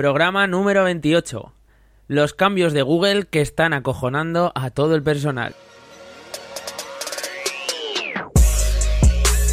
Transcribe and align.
programa 0.00 0.46
número 0.46 0.84
28. 0.84 1.52
Los 2.08 2.32
cambios 2.32 2.72
de 2.72 2.80
Google 2.80 3.26
que 3.26 3.42
están 3.42 3.74
acojonando 3.74 4.50
a 4.54 4.70
todo 4.70 4.94
el 4.94 5.02
personal. 5.02 5.54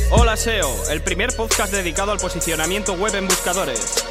Hola 0.09 0.37
SEO, 0.37 0.69
el 0.89 1.01
primer 1.01 1.35
podcast 1.35 1.73
dedicado 1.73 2.13
al 2.13 2.19
posicionamiento 2.19 2.93
web 2.93 3.13
en 3.15 3.27
buscadores. 3.27 4.05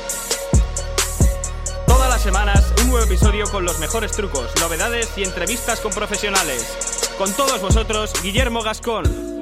Todas 1.87 2.11
las 2.11 2.21
semanas 2.21 2.71
un 2.83 2.91
nuevo 2.91 3.07
episodio 3.07 3.51
con 3.51 3.65
los 3.65 3.79
mejores 3.79 4.13
trucos, 4.13 4.53
novedades 4.61 5.17
y 5.17 5.25
entrevistas 5.25 5.81
con 5.81 5.93
profesionales. 5.93 7.15
Con 7.17 7.33
todos 7.33 7.63
vosotros, 7.63 8.13
Guillermo 8.23 8.63
Gascón. 8.63 9.36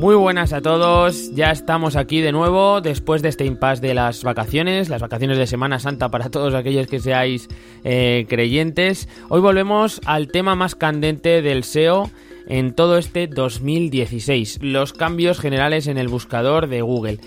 Muy 0.00 0.14
buenas 0.14 0.54
a 0.54 0.62
todos, 0.62 1.30
ya 1.34 1.50
estamos 1.50 1.94
aquí 1.94 2.22
de 2.22 2.32
nuevo 2.32 2.80
después 2.80 3.20
de 3.20 3.28
este 3.28 3.44
impasse 3.44 3.82
de 3.82 3.92
las 3.92 4.24
vacaciones, 4.24 4.88
las 4.88 5.02
vacaciones 5.02 5.36
de 5.36 5.46
Semana 5.46 5.78
Santa 5.78 6.10
para 6.10 6.30
todos 6.30 6.54
aquellos 6.54 6.86
que 6.86 7.00
seáis 7.00 7.48
eh, 7.84 8.24
creyentes. 8.26 9.10
Hoy 9.28 9.42
volvemos 9.42 10.00
al 10.06 10.28
tema 10.28 10.54
más 10.54 10.74
candente 10.74 11.42
del 11.42 11.64
SEO 11.64 12.08
en 12.46 12.72
todo 12.72 12.96
este 12.96 13.26
2016, 13.26 14.60
los 14.62 14.94
cambios 14.94 15.38
generales 15.38 15.86
en 15.86 15.98
el 15.98 16.08
buscador 16.08 16.68
de 16.68 16.80
Google. 16.80 17.18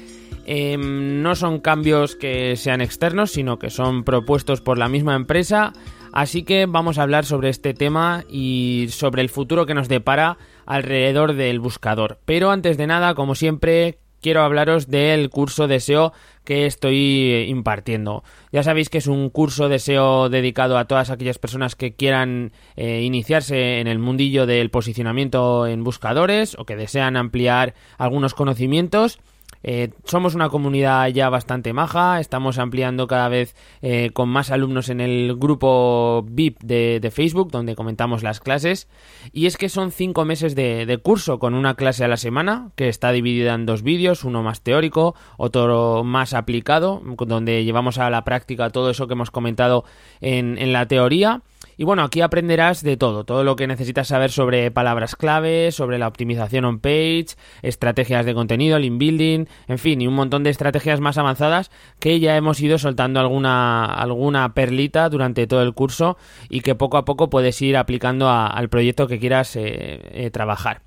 Em, 0.48 1.22
no 1.22 1.36
son 1.36 1.60
cambios 1.60 2.16
que 2.16 2.56
sean 2.56 2.82
externos, 2.82 3.30
sino 3.30 3.60
que 3.60 3.70
son 3.70 4.04
propuestos 4.04 4.62
por 4.62 4.80
la 4.80 4.90
misma 4.90 5.16
empresa 5.16 5.74
Así 6.14 6.44
que 6.44 6.68
vamos 6.68 7.00
a 7.00 7.04
hablar 7.04 7.26
sobre 7.26 7.50
este 7.50 7.74
tema 7.74 8.24
y 8.30 8.88
sobre 8.92 9.24
el 9.24 9.30
futuro 9.30 9.66
que 9.66 9.74
nos 9.74 9.90
depara 9.90 10.38
alrededor 10.68 11.34
del 11.34 11.60
buscador. 11.60 12.20
Pero 12.26 12.52
antes 12.52 12.78
de 12.78 12.86
nada, 12.86 13.16
como 13.16 13.34
siempre, 13.34 13.98
quiero 14.22 14.44
hablaros 14.44 14.88
del 14.88 15.32
curso 15.32 15.68
de 15.68 15.80
SEO 15.80 16.14
que 16.44 16.68
estoy 16.68 17.46
impartiendo. 17.48 18.24
Ya 18.52 18.62
sabéis 18.62 18.90
que 18.90 19.00
es 19.00 19.08
un 19.08 19.32
curso 19.32 19.70
de 19.70 19.80
SEO 19.80 20.30
dedicado 20.30 20.78
a 20.78 20.86
todas 20.86 21.10
aquellas 21.10 21.40
personas 21.40 21.76
que 21.76 21.96
quieran 21.96 22.52
eh, 22.76 23.02
iniciarse 23.02 23.80
en 23.80 23.88
el 23.88 23.98
mundillo 23.98 24.46
del 24.46 24.70
posicionamiento 24.70 25.66
en 25.66 25.84
buscadores 25.84 26.56
o 26.60 26.66
que 26.66 26.76
desean 26.76 27.18
ampliar 27.18 27.74
algunos 27.98 28.36
conocimientos. 28.36 29.20
Eh, 29.64 29.92
somos 30.04 30.36
una 30.36 30.50
comunidad 30.50 31.08
ya 31.08 31.30
bastante 31.30 31.74
maja, 31.74 32.20
estamos 32.20 32.60
ampliando 32.60 33.08
cada 33.08 33.30
vez 33.30 33.56
eh, 33.82 34.12
con 34.14 34.30
más 34.30 34.52
alumnos 34.52 34.90
en 34.90 35.00
el 35.00 35.36
grupo 35.38 36.26
VIP 36.30 36.62
de, 36.62 37.12
Facebook, 37.14 37.52
donde 37.52 37.76
comentamos 37.76 38.24
las 38.24 38.40
clases. 38.40 38.88
Y 39.32 39.46
es 39.46 39.58
que 39.58 39.70
son 39.70 39.92
cinco 39.92 40.26
meses 40.26 40.56
de, 40.56 41.00
curso 41.02 41.40
con 41.40 41.54
una 41.54 41.76
clase 41.76 42.04
a 42.04 42.08
la 42.08 42.18
semana, 42.18 42.72
que 42.76 42.90
está 42.90 43.12
dividida 43.12 43.54
en 43.54 43.66
dos 43.66 43.84
vídeos, 43.84 44.24
uno 44.24 44.44
más 44.44 44.62
teórico, 44.62 45.16
otro 45.38 46.04
más 46.04 46.34
aplicado, 46.34 47.02
donde 47.04 47.64
llevamos 47.64 47.98
a 47.98 48.10
la 48.10 48.24
práctica 48.24 48.70
todo 48.70 48.90
eso 48.90 49.08
que 49.08 49.14
hemos 49.14 49.32
comentado 49.32 49.86
en, 50.22 50.58
en 50.58 50.74
la 50.74 50.88
teoría. 50.88 51.42
Y 51.78 51.86
bueno, 51.86 52.04
aquí 52.04 52.22
aprenderás 52.22 52.84
de 52.84 52.98
todo, 52.98 53.24
todo 53.24 53.44
lo 53.44 53.56
que 53.56 53.68
necesitas 53.68 54.08
saber 54.08 54.32
sobre 54.32 54.70
palabras 54.72 55.16
clave, 55.16 55.72
sobre 55.72 55.98
la 55.98 56.08
optimización 56.08 56.66
on 56.66 56.80
page, 56.80 57.28
estrategias 57.62 58.26
de 58.26 58.34
contenido, 58.34 58.78
link 58.78 59.00
building, 59.00 59.46
en 59.68 59.78
fin, 59.78 60.02
y 60.02 60.08
un 60.08 60.14
montón 60.14 60.44
de 60.44 60.50
estrategias 60.50 61.00
más 61.00 61.18
avanzadas 61.18 61.72
que 62.00 62.20
ya 62.20 62.36
hemos 62.36 62.60
ido 62.62 62.78
soltando 62.78 63.20
alguna, 63.20 63.86
alguna 63.86 64.54
perlita 64.54 65.10
durante 65.10 65.48
todo 65.48 65.62
el 65.62 65.74
curso 65.74 66.18
y 66.50 66.62
que 66.62 66.76
poco 66.76 66.98
a 66.98 67.06
poco 67.06 67.30
puedes 67.30 67.62
ir 67.62 67.78
aplicando 67.78 68.30
al 68.30 68.70
proyecto 68.70 69.08
que 69.08 69.20
quieras 69.20 69.56
eh, 69.56 70.02
eh, 70.12 70.30
trabajar. 70.32 70.82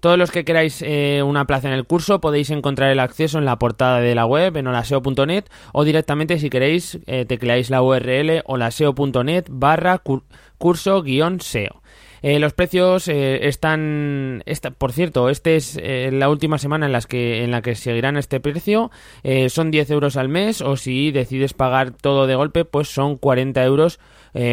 Todos 0.00 0.16
los 0.16 0.30
que 0.30 0.46
queráis 0.46 0.80
eh, 0.80 1.22
una 1.22 1.46
plaza 1.46 1.68
en 1.68 1.74
el 1.74 1.84
curso 1.84 2.22
podéis 2.22 2.48
encontrar 2.48 2.90
el 2.90 3.00
acceso 3.00 3.38
en 3.38 3.44
la 3.44 3.58
portada 3.58 4.00
de 4.00 4.14
la 4.14 4.24
web 4.24 4.56
en 4.56 4.66
holaseo.net 4.66 5.44
o 5.74 5.84
directamente 5.84 6.38
si 6.38 6.48
queréis 6.48 6.98
eh, 7.06 7.26
tecleáis 7.26 7.68
la 7.68 7.82
URL 7.82 8.42
holaseo.net 8.46 9.44
barra 9.50 10.02
curso-seo. 10.56 11.79
Eh, 12.22 12.38
los 12.38 12.52
precios 12.52 13.08
están, 13.08 14.42
por 14.78 14.92
cierto, 14.92 15.28
esta 15.28 15.50
es 15.50 15.78
la 15.82 16.28
última 16.28 16.58
semana 16.58 16.86
en, 16.86 16.92
las 16.92 17.06
que, 17.06 17.44
en 17.44 17.50
la 17.50 17.62
que 17.62 17.74
seguirán 17.74 18.16
este 18.16 18.40
precio. 18.40 18.90
son 19.48 19.70
10 19.70 19.90
euros 19.90 20.16
al 20.16 20.28
mes 20.28 20.60
o 20.60 20.76
si 20.76 21.10
decides 21.12 21.54
pagar 21.54 21.92
todo 21.92 22.26
de 22.26 22.34
golpe, 22.34 22.64
pues 22.64 22.88
son 22.88 23.16
40 23.16 23.64
euros 23.64 24.00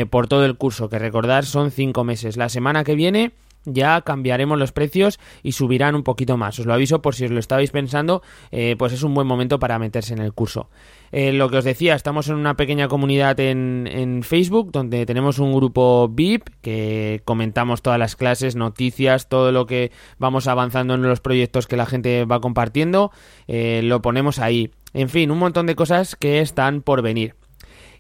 por 0.09 0.27
todo 0.27 0.45
el 0.45 0.57
curso, 0.57 0.89
que 0.89 0.99
recordar 0.99 1.45
son 1.45 1.71
5 1.71 2.03
meses. 2.03 2.37
La 2.37 2.49
semana 2.49 2.83
que 2.83 2.95
viene 2.95 3.33
ya 3.67 4.01
cambiaremos 4.01 4.57
los 4.57 4.71
precios 4.71 5.19
y 5.43 5.51
subirán 5.51 5.95
un 5.95 6.03
poquito 6.03 6.37
más. 6.37 6.57
Os 6.59 6.65
lo 6.65 6.73
aviso 6.73 7.01
por 7.01 7.15
si 7.15 7.25
os 7.25 7.31
lo 7.31 7.39
estabais 7.39 7.71
pensando, 7.71 8.21
eh, 8.51 8.75
pues 8.77 8.93
es 8.93 9.03
un 9.03 9.13
buen 9.13 9.27
momento 9.27 9.59
para 9.59 9.77
meterse 9.77 10.13
en 10.13 10.19
el 10.19 10.33
curso. 10.33 10.69
Eh, 11.11 11.31
lo 11.31 11.49
que 11.49 11.57
os 11.57 11.63
decía, 11.63 11.95
estamos 11.95 12.27
en 12.27 12.35
una 12.35 12.55
pequeña 12.55 12.87
comunidad 12.87 13.39
en, 13.39 13.87
en, 13.89 14.23
Facebook 14.23 14.71
donde 14.71 15.05
tenemos 15.05 15.39
un 15.39 15.53
grupo 15.53 16.09
VIP 16.09 16.49
que 16.61 17.21
comentamos 17.23 17.81
todas 17.81 17.99
las 17.99 18.15
clases, 18.15 18.55
noticias, 18.55 19.29
todo 19.29 19.51
lo 19.51 19.65
que 19.65 19.91
vamos 20.17 20.47
avanzando 20.47 20.95
en 20.95 21.03
los 21.03 21.21
proyectos 21.21 21.67
que 21.67 21.77
la 21.77 21.85
gente 21.85 22.25
va 22.25 22.41
compartiendo, 22.41 23.11
eh, 23.47 23.81
lo 23.83 24.01
ponemos 24.01 24.39
ahí. 24.39 24.71
En 24.93 25.09
fin, 25.09 25.31
un 25.31 25.39
montón 25.39 25.65
de 25.65 25.75
cosas 25.75 26.15
que 26.15 26.39
están 26.39 26.81
por 26.81 27.01
venir. 27.01 27.35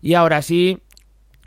Y 0.01 0.13
ahora 0.13 0.41
sí, 0.41 0.79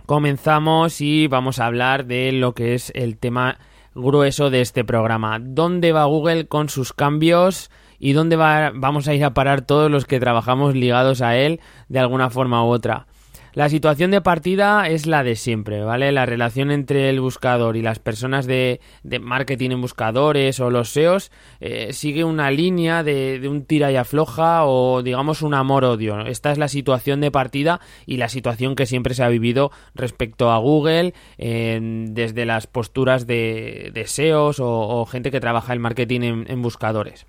comenzamos 0.07 1.01
y 1.01 1.27
vamos 1.29 1.59
a 1.59 1.67
hablar 1.67 2.07
de 2.07 2.33
lo 2.33 2.55
que 2.55 2.75
es 2.75 2.91
el 2.95 3.17
tema 3.19 3.59
grueso 3.95 4.51
de 4.51 4.61
este 4.61 4.85
programa. 4.85 5.39
¿Dónde 5.41 5.93
va 5.93 6.05
Google 6.05 6.47
con 6.47 6.69
sus 6.69 6.93
cambios 6.93 7.71
y 7.99 8.13
dónde 8.13 8.37
va, 8.37 8.73
vamos 8.75 9.09
a 9.09 9.15
ir 9.15 9.25
a 9.25 9.35
parar 9.35 9.63
todos 9.63 9.91
los 9.91 10.05
que 10.05 10.21
trabajamos 10.21 10.75
ligados 10.75 11.23
a 11.23 11.37
él 11.37 11.61
de 11.89 11.99
alguna 11.99 12.31
forma 12.31 12.65
u 12.65 12.69
otra? 12.69 13.07
La 13.53 13.69
situación 13.69 14.13
de 14.13 14.21
partida 14.21 14.89
es 14.89 15.07
la 15.07 15.25
de 15.25 15.35
siempre, 15.35 15.83
¿vale? 15.83 16.13
La 16.13 16.25
relación 16.25 16.71
entre 16.71 17.11
el 17.11 17.21
buscador 17.21 17.77
y 17.77 17.83
las 17.83 17.99
personas 17.99 18.47
de, 18.47 18.81
marketing 19.21 19.71
en 19.71 19.81
buscadores 19.81 20.61
o 20.61 20.71
los 20.71 20.91
SEOs 20.91 21.33
eh, 21.59 21.93
sigue 21.93 22.23
una 22.23 22.53
línea 22.53 23.03
de, 23.03 23.41
un 23.49 23.65
tira 23.65 23.91
y 23.91 23.97
afloja 23.97 24.65
o 24.67 25.03
digamos 25.03 25.43
un 25.43 25.55
amor-odio. 25.55 26.27
Esta 26.27 26.53
es 26.53 26.59
la 26.59 26.69
situación 26.69 27.21
de 27.21 27.33
partida 27.33 27.81
y 28.07 28.19
la 28.19 28.29
situación 28.29 28.77
que 28.77 28.87
siempre 28.87 29.15
se 29.15 29.25
ha 29.25 29.29
vivido 29.29 29.73
respecto 29.95 30.53
a 30.53 30.59
Google 30.59 31.13
desde 31.37 32.45
las 32.47 32.69
posturas 32.69 33.27
de, 33.27 34.05
SEOs 34.07 34.59
o, 34.61 35.05
gente 35.07 35.33
que 35.33 35.41
trabaja 35.41 35.73
el 35.73 35.81
marketing 35.81 36.45
en 36.47 36.63
buscadores 36.63 37.27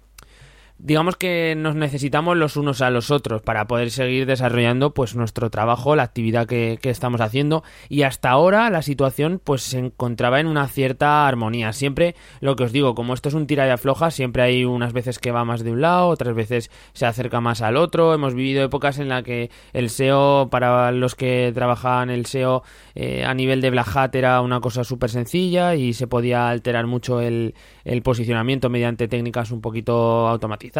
digamos 0.83 1.15
que 1.15 1.53
nos 1.55 1.75
necesitamos 1.75 2.35
los 2.35 2.57
unos 2.57 2.81
a 2.81 2.89
los 2.89 3.11
otros 3.11 3.43
para 3.43 3.67
poder 3.67 3.91
seguir 3.91 4.25
desarrollando 4.25 4.93
pues 4.93 5.15
nuestro 5.15 5.51
trabajo, 5.51 5.95
la 5.95 6.03
actividad 6.03 6.47
que, 6.47 6.79
estamos 6.81 7.21
haciendo 7.21 7.63
y 7.87 8.01
hasta 8.01 8.31
ahora 8.31 8.69
la 8.69 8.81
situación 8.81 9.39
pues 9.41 9.61
se 9.61 9.79
encontraba 9.79 10.39
en 10.39 10.47
una 10.47 10.67
cierta 10.67 11.27
armonía. 11.27 11.71
Siempre 11.71 12.15
lo 12.41 12.55
que 12.55 12.63
os 12.65 12.71
digo, 12.71 12.95
como 12.95 13.13
esto 13.13 13.29
es 13.29 13.35
un 13.35 13.47
tira 13.47 13.67
y 13.67 13.69
afloja, 13.69 14.11
siempre 14.11 14.43
hay 14.43 14.65
unas 14.65 14.91
veces 14.91 15.19
que 15.19 15.31
va 15.31 15.45
más 15.45 15.63
de 15.63 15.71
un 15.71 15.81
lado, 15.81 16.07
otras 16.07 16.35
veces 16.35 16.71
se 16.93 17.05
acerca 17.05 17.39
más 17.39 17.61
al 17.61 17.77
otro. 17.77 18.13
Hemos 18.13 18.33
vivido 18.33 18.63
épocas 18.63 18.97
en 18.99 19.09
las 19.09 19.23
que 19.23 19.51
el 19.73 19.89
SEO, 19.89 20.49
para 20.49 20.91
los 20.91 21.15
que 21.15 21.51
trabajaban 21.53 22.09
el 22.09 22.25
SEO 22.25 22.63
eh, 22.95 23.23
a 23.23 23.33
nivel 23.33 23.61
de 23.61 23.69
Black 23.69 23.95
Hat 23.95 24.15
era 24.15 24.41
una 24.41 24.59
cosa 24.59 24.83
súper 24.83 25.09
sencilla 25.09 25.75
y 25.75 25.93
se 25.93 26.07
podía 26.07 26.49
alterar 26.49 26.87
mucho 26.87 27.21
el, 27.21 27.53
el 27.85 28.01
posicionamiento 28.01 28.69
mediante 28.69 29.07
técnicas 29.07 29.51
un 29.51 29.61
poquito 29.61 30.27
automatizadas 30.27 30.70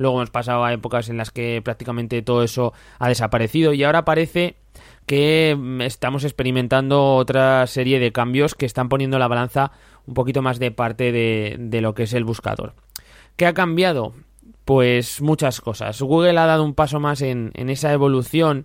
Luego 0.00 0.16
hemos 0.16 0.30
pasado 0.30 0.64
a 0.64 0.72
épocas 0.72 1.10
en 1.10 1.18
las 1.18 1.30
que 1.30 1.60
prácticamente 1.62 2.22
todo 2.22 2.42
eso 2.42 2.72
ha 2.98 3.08
desaparecido 3.08 3.74
y 3.74 3.84
ahora 3.84 4.06
parece 4.06 4.56
que 5.04 5.54
mm, 5.58 5.82
estamos 5.82 6.24
experimentando 6.24 7.16
otra 7.16 7.66
serie 7.66 8.00
de 8.00 8.10
cambios 8.10 8.54
que 8.54 8.64
están 8.64 8.88
poniendo 8.88 9.18
la 9.18 9.28
balanza 9.28 9.72
un 10.06 10.14
poquito 10.14 10.40
más 10.40 10.58
de 10.58 10.70
parte 10.70 11.12
de, 11.12 11.80
lo 11.82 11.94
que 11.94 12.04
es 12.04 12.14
el 12.14 12.24
buscador. 12.24 12.74
¿Qué 13.36 13.44
ha 13.44 13.52
cambiado? 13.52 14.14
Pues 14.64 15.20
muchas 15.20 15.60
cosas. 15.60 16.00
Google 16.00 16.38
ha 16.38 16.46
dado 16.46 16.64
un 16.64 16.74
paso 16.74 16.98
más 16.98 17.20
en, 17.20 17.52
esa 17.54 17.92
evolución 17.92 18.64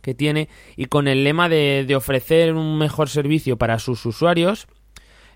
que 0.00 0.14
tiene 0.14 0.48
y 0.76 0.86
con 0.86 1.08
el 1.08 1.24
lema 1.24 1.48
de, 1.50 1.84
de 1.86 1.96
ofrecer 1.96 2.54
un 2.54 2.78
mejor 2.78 3.10
servicio 3.10 3.58
para 3.58 3.78
sus 3.78 4.06
usuarios, 4.06 4.66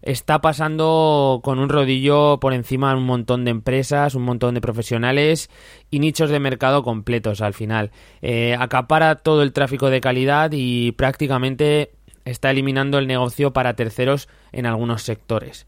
está 0.02 0.40
pasando 0.40 1.40
con 1.42 1.58
un 1.58 1.68
rodillo 1.68 2.38
por 2.40 2.52
encima 2.52 2.90
de 2.90 2.98
un 2.98 3.06
montón 3.06 3.44
de 3.44 3.50
empresas, 3.50 4.14
un 4.14 4.22
montón 4.22 4.54
de 4.54 4.60
profesionales 4.60 5.50
y 5.90 5.98
nichos 5.98 6.30
de 6.30 6.40
mercado 6.40 6.82
completos 6.82 7.40
al 7.40 7.54
final. 7.54 7.90
Eh, 8.22 8.56
acapara 8.58 9.16
todo 9.16 9.42
el 9.42 9.52
tráfico 9.52 9.90
de 9.90 10.00
calidad 10.00 10.50
y 10.52 10.92
prácticamente 10.92 11.92
está 12.24 12.50
eliminando 12.50 12.98
el 12.98 13.06
negocio 13.06 13.52
para 13.52 13.74
terceros 13.74 14.28
en 14.52 14.66
algunos 14.66 15.02
sectores. 15.02 15.66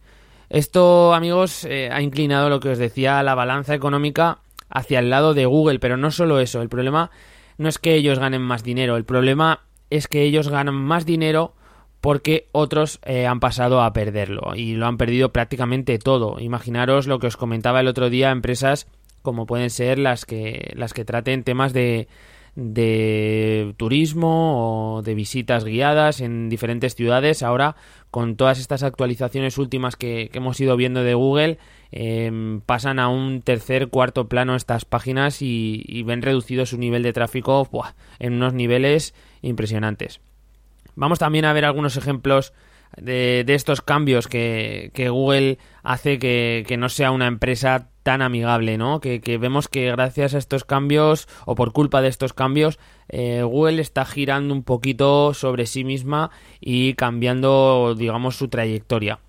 Esto, 0.49 1.15
amigos, 1.15 1.65
eh, 1.65 1.91
ha 1.93 2.03
inclinado 2.03 2.51
lo 2.51 2.61
que 2.61 2.71
os 2.71 2.79
decía, 2.79 3.23
la 3.23 3.37
balanza 3.37 3.75
económica 3.75 4.39
hacia 4.69 4.99
el 4.99 5.11
lado 5.11 5.33
de 5.35 5.47
Google, 5.47 5.79
pero 5.79 5.97
no 5.97 6.11
solo 6.11 6.41
eso, 6.41 6.61
el 6.61 6.69
problema 6.69 7.11
no 7.57 7.69
es 7.69 7.79
que 7.79 7.95
ellos 7.95 8.19
ganen 8.19 8.43
más 8.43 8.63
dinero, 8.63 8.97
el 8.97 9.05
problema 9.05 9.61
es 9.91 10.09
que 10.09 10.23
ellos 10.23 10.49
ganan 10.49 10.75
más 10.75 11.07
dinero 11.07 11.55
porque 12.01 12.49
otros 12.53 13.01
eh, 13.05 13.27
han 13.27 13.41
pasado 13.41 13.83
a 13.83 13.93
perderlo 13.93 14.55
y 14.55 14.75
lo 14.75 14.87
han 14.87 14.97
perdido 14.99 15.33
prácticamente 15.33 15.99
todo. 15.99 16.41
Imaginaros 16.41 17.07
lo 17.07 17.19
que 17.19 17.27
os 17.27 17.37
comentaba 17.37 17.81
el 17.81 17.89
otro 17.89 18.11
día, 18.11 18.31
empresas 18.31 18.87
como 19.23 19.45
pueden 19.47 19.69
ser 19.69 19.99
las 19.99 20.25
que 20.25 20.73
las 20.75 20.95
que 20.95 21.05
traten 21.05 21.45
temas 21.45 21.75
de 21.75 22.09
de 22.57 23.75
turismo 23.77 24.97
o 24.97 25.03
de 25.03 25.15
visitas 25.15 25.65
guiadas 25.65 26.21
en 26.21 26.49
diferentes 26.49 26.95
ciudades. 26.95 27.43
Ahora, 27.43 27.77
con 28.11 28.37
todas 28.37 28.59
estas 28.59 28.83
actualizaciones 28.83 29.59
últimas 29.59 29.97
que, 29.97 30.31
hemos 30.33 30.61
ido 30.61 30.77
viendo 30.77 31.03
de 31.03 31.15
Google, 31.15 31.59
em, 31.93 32.61
pasan 32.61 32.99
a 32.99 33.09
un 33.09 33.43
tercer, 33.43 33.89
cuarto 33.89 34.29
plano 34.29 34.57
estas 34.57 34.85
páginas 34.85 35.43
y, 35.43 36.03
ven 36.05 36.23
reducido 36.23 36.67
su 36.67 36.79
nivel 36.79 37.03
de 37.03 37.13
tráfico 37.13 37.69
en 38.19 38.35
unos 38.35 38.53
niveles 38.53 39.15
impresionantes. 39.43 40.21
Vamos 40.95 41.19
también 41.19 41.45
a 41.45 41.53
ver 41.53 41.65
algunos 41.65 41.97
ejemplos 41.97 42.53
de, 42.97 43.45
estos 43.47 43.81
cambios 43.81 44.27
que, 44.29 44.91
Google 45.11 45.59
hace 45.83 46.19
que, 46.19 46.65
que, 46.67 46.77
no 46.77 46.89
sea 46.89 47.11
una 47.11 47.27
empresa 47.27 47.89
tan 48.03 48.23
amigable, 48.23 48.79
¿no? 48.79 49.01
Que, 49.01 49.21
vemos 49.39 49.69
que 49.69 49.91
gracias 49.91 50.35
a 50.35 50.39
estos 50.39 50.65
cambios 50.65 51.29
o 51.45 51.55
por 51.55 51.73
culpa 51.73 52.01
de 52.03 52.09
estos 52.09 52.33
cambios 52.33 52.79
eh, 53.09 53.43
Google 53.43 53.81
está 53.81 54.05
girando 54.05 54.55
un 54.55 54.63
poquito 54.63 55.35
sobre 55.35 55.67
sí 55.67 55.85
misma 55.85 56.31
y 56.61 56.95
cambiando, 56.95 57.95
digamos, 57.97 58.37
su 58.37 58.49
trayectoria. 58.49 59.21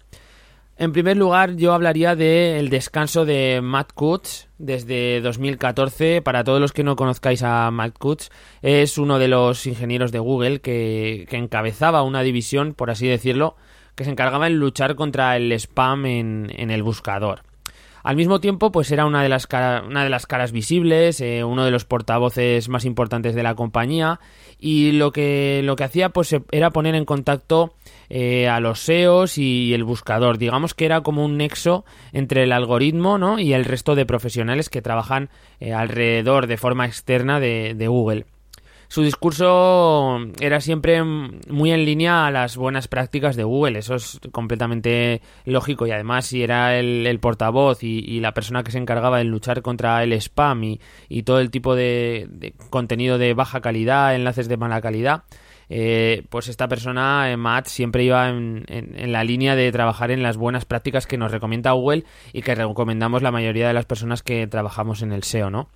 En 0.81 0.93
primer 0.93 1.15
lugar, 1.15 1.57
yo 1.57 1.73
hablaría 1.73 2.15
del 2.15 2.69
descanso 2.69 3.23
de 3.23 3.59
Matt 3.61 3.93
Cutts 3.93 4.49
desde 4.57 5.21
2014. 5.21 6.23
Para 6.23 6.43
todos 6.43 6.59
los 6.59 6.73
que 6.73 6.83
no 6.83 6.95
conozcáis 6.95 7.43
a 7.43 7.69
Matt 7.69 7.99
Cutts, 7.99 8.31
es 8.63 8.97
uno 8.97 9.19
de 9.19 9.27
los 9.27 9.67
ingenieros 9.67 10.11
de 10.11 10.17
Google 10.17 10.59
que, 10.59 11.27
encabezaba 11.29 12.01
una 12.01 12.23
división, 12.23 12.73
por 12.73 12.89
así 12.89 13.05
decirlo, 13.05 13.55
que 13.93 14.05
se 14.05 14.09
encargaba 14.09 14.47
en 14.47 14.57
luchar 14.57 14.95
contra 14.95 15.37
el 15.37 15.51
spam 15.51 16.07
en 16.07 16.71
el 16.71 16.81
buscador. 16.81 17.43
Al 18.03 18.15
mismo 18.15 18.39
tiempo, 18.39 18.71
pues 18.71 18.91
era 18.91 19.05
una 19.05 19.21
de 19.21 19.29
las, 19.29 19.47
una 19.85 20.03
de 20.03 20.09
las 20.09 20.25
caras 20.25 20.51
visibles, 20.51 21.21
eh, 21.21 21.43
uno 21.43 21.65
de 21.65 21.71
los 21.71 21.85
portavoces 21.85 22.69
más 22.69 22.85
importantes 22.85 23.35
de 23.35 23.43
la 23.43 23.55
compañía 23.55 24.19
y 24.59 24.93
lo 24.93 25.11
que, 25.11 25.61
lo 25.63 25.75
que 25.75 25.83
hacía 25.83 26.09
pues 26.09 26.35
era 26.51 26.71
poner 26.71 26.95
en 26.95 27.05
contacto 27.05 27.73
eh, 28.09 28.47
a 28.47 28.59
los 28.59 28.79
SEOs 28.79 29.37
y 29.37 29.73
el 29.73 29.83
buscador. 29.83 30.37
Digamos 30.37 30.73
que 30.73 30.85
era 30.85 31.01
como 31.01 31.23
un 31.23 31.37
nexo 31.37 31.85
entre 32.11 32.43
el 32.43 32.51
algoritmo 32.51 33.17
¿no? 33.17 33.39
y 33.39 33.53
el 33.53 33.65
resto 33.65 33.95
de 33.95 34.05
profesionales 34.05 34.69
que 34.69 34.81
trabajan 34.81 35.29
eh, 35.59 35.73
alrededor 35.73 36.47
de 36.47 36.57
forma 36.57 36.85
externa 36.85 37.39
de 37.39 37.87
Google 37.87 38.25
su 38.91 39.03
discurso 39.03 40.19
era 40.41 40.59
siempre 40.59 41.01
muy 41.01 41.71
en 41.71 41.85
línea 41.85 42.27
a 42.27 42.31
las 42.31 42.57
buenas 42.57 42.89
prácticas 42.89 43.37
de 43.37 43.45
Google, 43.45 43.79
eso 43.79 43.95
es 43.95 44.19
completamente 44.33 45.21
lógico 45.45 45.87
y 45.87 45.91
además 45.91 46.25
si 46.25 46.43
era 46.43 46.77
el, 46.77 47.17
portavoz 47.21 47.83
y, 47.83 48.19
la 48.19 48.33
persona 48.33 48.63
que 48.63 48.71
se 48.71 48.79
encargaba 48.79 49.19
de 49.19 49.23
luchar 49.23 49.61
contra 49.61 50.03
el 50.03 50.11
spam 50.11 50.77
y, 51.07 51.23
todo 51.23 51.39
el 51.39 51.51
tipo 51.51 51.73
de, 51.73 52.53
contenido 52.69 53.17
de 53.17 53.33
baja 53.33 53.61
calidad, 53.61 54.13
enlaces 54.13 54.49
de 54.49 54.57
mala 54.57 54.81
calidad, 54.81 55.23
eh, 55.69 56.23
pues 56.29 56.49
esta 56.49 56.67
persona, 56.67 57.31
eh, 57.31 57.37
Matt, 57.37 57.67
siempre 57.67 58.03
iba 58.03 58.27
en, 58.27 58.65
en, 58.67 59.13
la 59.13 59.23
línea 59.23 59.55
de 59.55 59.71
trabajar 59.71 60.11
en 60.11 60.21
las 60.21 60.35
buenas 60.35 60.65
prácticas 60.65 61.07
que 61.07 61.17
nos 61.17 61.31
recomienda 61.31 61.71
Google 61.71 62.03
y 62.33 62.41
que 62.41 62.55
recomendamos 62.55 63.21
la 63.21 63.31
mayoría 63.31 63.69
de 63.69 63.73
las 63.73 63.85
personas 63.85 64.21
que 64.21 64.47
trabajamos 64.47 65.01
en 65.01 65.13
el 65.13 65.23
SEO, 65.23 65.49
¿no? 65.49 65.69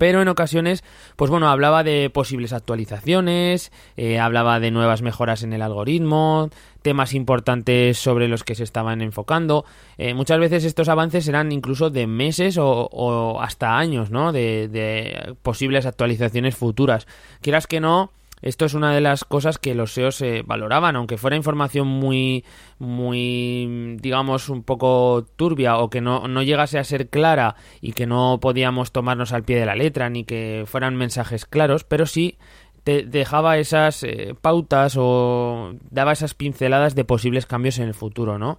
Pero 0.00 0.22
en 0.22 0.28
ocasiones, 0.28 0.82
pues 1.16 1.30
bueno, 1.30 1.50
hablaba 1.50 1.84
de 1.84 2.08
posibles 2.08 2.54
actualizaciones, 2.54 3.70
eh, 3.98 4.18
hablaba 4.18 4.58
de 4.58 4.70
nuevas 4.70 5.02
mejoras 5.02 5.42
en 5.42 5.52
el 5.52 5.60
algoritmo, 5.60 6.48
temas 6.80 7.12
importantes 7.12 7.98
sobre 7.98 8.26
los 8.26 8.42
que 8.42 8.54
se 8.54 8.64
estaban 8.64 9.02
enfocando. 9.02 9.66
Eh, 9.98 10.14
muchas 10.14 10.40
veces 10.40 10.64
estos 10.64 10.88
avances 10.88 11.28
eran 11.28 11.52
incluso 11.52 11.90
de 11.90 12.06
meses 12.06 12.56
o, 12.58 13.38
hasta 13.42 13.76
años, 13.76 14.10
¿no? 14.10 14.32
De, 14.32 14.68
de, 14.68 15.34
posibles 15.42 15.84
actualizaciones 15.84 16.56
futuras. 16.56 17.06
Quieras 17.42 17.66
que 17.66 17.80
no, 17.80 18.10
esto 18.42 18.64
es 18.64 18.74
una 18.74 18.94
de 18.94 19.00
las 19.00 19.24
cosas 19.24 19.58
que 19.58 19.74
los 19.74 19.92
SEOs 19.92 20.22
eh, 20.22 20.42
valoraban, 20.44 20.96
aunque 20.96 21.18
fuera 21.18 21.36
información 21.36 21.86
muy, 21.86 22.44
muy, 22.78 23.96
digamos, 24.00 24.48
un 24.48 24.62
poco 24.62 25.26
turbia 25.36 25.76
o 25.78 25.90
que 25.90 26.00
no, 26.00 26.26
no 26.26 26.42
llegase 26.42 26.78
a 26.78 26.84
ser 26.84 27.08
clara 27.08 27.56
y 27.80 27.92
que 27.92 28.06
no 28.06 28.38
podíamos 28.40 28.92
tomarnos 28.92 29.32
al 29.32 29.44
pie 29.44 29.58
de 29.58 29.66
la 29.66 29.76
letra 29.76 30.08
ni 30.08 30.24
que 30.24 30.64
fueran 30.66 30.96
mensajes 30.96 31.44
claros, 31.44 31.84
pero 31.84 32.06
sí 32.06 32.38
te 32.82 33.02
dejaba 33.02 33.58
esas 33.58 34.02
eh, 34.04 34.34
pautas 34.40 34.94
o 34.96 35.74
daba 35.90 36.12
esas 36.12 36.34
pinceladas 36.34 36.94
de 36.94 37.04
posibles 37.04 37.44
cambios 37.44 37.78
en 37.78 37.88
el 37.88 37.94
futuro, 37.94 38.38
¿no? 38.38 38.58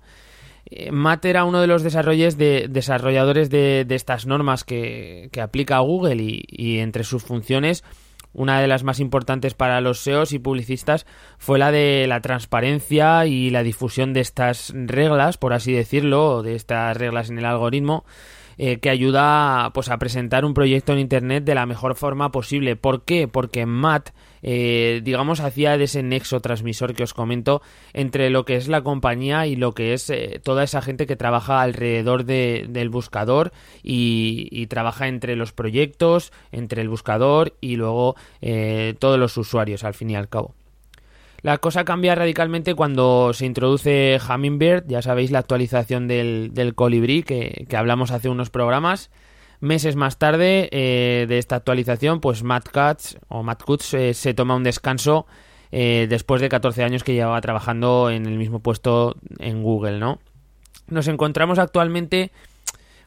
Eh, 0.66 0.92
Matt 0.92 1.26
era 1.26 1.44
uno 1.44 1.60
de 1.60 1.66
los 1.66 1.82
de, 1.82 2.68
desarrolladores 2.70 3.50
de, 3.50 3.86
estas 3.90 4.28
normas 4.28 4.64
que, 4.64 5.30
que 5.32 5.42
aplica 5.42 5.80
Google 5.80 6.22
y, 6.22 6.44
y 6.48 6.78
entre 6.80 7.04
sus 7.04 7.24
funciones 7.24 7.84
una 8.34 8.62
de 8.62 8.68
las 8.68 8.84
más 8.84 9.00
importantes 9.00 9.54
para 9.54 9.82
los 9.82 10.00
SEOs 10.00 10.34
y 10.34 10.40
publicistas 10.40 11.06
fue 11.38 11.60
la 11.60 11.72
de 11.72 12.06
la 12.08 12.22
transparencia 12.22 13.26
y 13.26 13.50
la 13.50 13.64
difusión 13.64 14.14
de 14.14 14.22
estas 14.22 14.74
reglas, 14.76 15.38
por 15.38 15.54
así 15.54 15.74
decirlo, 15.74 16.44
de 16.44 16.56
estas 16.56 16.96
reglas 16.98 17.30
en 17.30 17.40
el 17.40 17.46
algoritmo, 17.46 18.06
eh, 18.64 18.78
que 18.78 18.92
ayuda 18.92 19.72
pues, 19.74 19.90
a 19.90 19.98
presentar 19.98 20.46
un 20.46 20.54
proyecto 20.54 20.94
en 20.94 21.00
Internet 21.00 21.44
de 21.44 21.56
la 21.56 21.66
mejor 21.66 21.96
forma 21.96 22.32
posible. 22.32 22.76
¿Por 22.76 23.06
qué? 23.06 23.28
Porque 23.28 23.66
Matt 23.66 24.12
eh, 24.44 25.02
digamos, 25.04 25.40
hacía 25.40 25.78
de 25.78 25.86
ese 25.86 26.04
nexo 26.04 26.40
transmisor 26.40 26.94
que 26.94 27.04
os 27.04 27.14
comento 27.14 27.62
entre 27.94 28.30
lo 28.30 28.46
que 28.46 28.56
es 28.56 28.68
la 28.68 28.82
compañía 28.82 29.46
y 29.48 29.56
lo 29.56 29.74
que 29.74 29.94
es 29.94 30.10
eh, 30.10 30.40
toda 30.44 30.64
esa 30.64 30.82
gente 30.82 31.06
que 31.06 31.16
trabaja 31.16 31.62
alrededor 31.62 32.26
del 32.26 32.90
buscador 32.90 33.52
y, 33.84 34.66
trabaja 34.68 35.08
entre 35.08 35.36
los 35.36 35.52
proyectos, 35.52 36.32
entre 36.52 36.82
el 36.82 36.90
buscador 36.90 37.56
y 37.62 37.76
luego 37.76 38.16
eh, 38.42 38.96
todos 39.00 39.20
los 39.20 39.36
usuarios, 39.38 39.84
al 39.84 39.94
fin 39.94 40.12
y 40.12 40.16
al 40.16 40.30
cabo. 40.30 40.54
La 41.42 41.58
cosa 41.58 41.86
cambia 41.86 42.16
radicalmente 42.16 42.76
cuando 42.76 43.34
se 43.34 43.46
introduce 43.46 44.20
Hummingbird, 44.30 44.86
ya 44.88 45.02
sabéis 45.02 45.32
la 45.32 45.40
actualización 45.40 46.08
del, 46.08 46.52
del 46.54 46.76
colibrí 46.76 47.24
que, 47.24 47.66
que 47.68 47.78
hablamos 47.78 48.12
hace 48.12 48.30
unos 48.30 48.50
programas 48.50 49.10
Meses 49.62 49.96
más 49.96 50.18
tarde 50.18 50.70
eh, 50.72 51.28
de 51.30 51.38
esta 51.38 51.56
actualización, 51.56 52.20
pues 52.20 52.42
Matt 52.42 52.70
Cutts 52.70 53.20
o 53.28 53.44
Matt 53.44 53.62
Cutts 53.62 53.94
eh, 53.94 54.16
se 54.16 54.34
toma 54.34 54.56
un 54.56 54.64
descanso 54.64 55.28
eh, 55.72 56.08
después 56.10 56.42
de 56.42 56.50
14 56.50 56.84
años 56.84 57.04
que 57.04 57.14
llevaba 57.14 57.40
trabajando 57.42 58.10
en 58.10 58.26
el 58.26 58.40
mismo 58.40 58.62
puesto 58.62 59.18
en 59.38 59.62
Google, 59.62 60.00
¿no? 60.00 60.18
Nos 60.88 61.08
encontramos 61.08 61.60
actualmente 61.60 62.32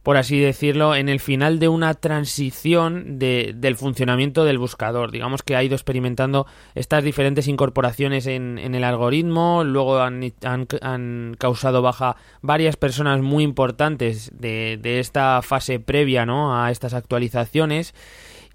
por 0.04 0.18
así 0.18 0.38
decirlo, 0.38 0.94
en 0.94 1.08
el 1.08 1.18
final 1.18 1.58
de 1.58 1.68
una 1.68 1.94
transición 1.94 3.18
del 3.18 3.74
funcionamiento 3.74 4.44
del 4.44 4.58
buscador. 4.58 5.10
Digamos 5.10 5.42
que 5.42 5.56
ha 5.56 5.64
ido 5.64 5.74
experimentando 5.74 6.46
estas 6.74 7.02
diferentes 7.02 7.48
incorporaciones 7.48 8.26
en, 8.26 8.58
el 8.58 8.84
algoritmo, 8.84 9.64
luego 9.64 10.00
han, 10.00 11.36
causado 11.38 11.80
baja 11.80 12.16
varias 12.42 12.76
personas 12.76 13.22
muy 13.22 13.44
importantes 13.44 14.30
de, 14.38 14.78
esta 15.00 15.40
fase 15.40 15.80
previa 15.80 16.26
¿no? 16.26 16.62
a 16.62 16.70
estas 16.70 16.92
actualizaciones. 16.92 17.94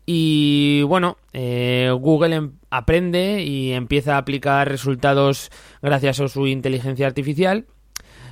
Y 0.06 0.84
bueno, 0.84 1.18
eh, 1.34 1.92
Google 2.00 2.36
em, 2.36 2.52
aprende 2.70 3.42
y 3.42 3.72
empieza 3.74 4.16
a 4.16 4.20
aplicar 4.20 4.70
resultados 4.70 5.50
gracias 5.82 6.20
a 6.20 6.28
su 6.28 6.46
inteligencia 6.46 7.08
artificial 7.08 7.66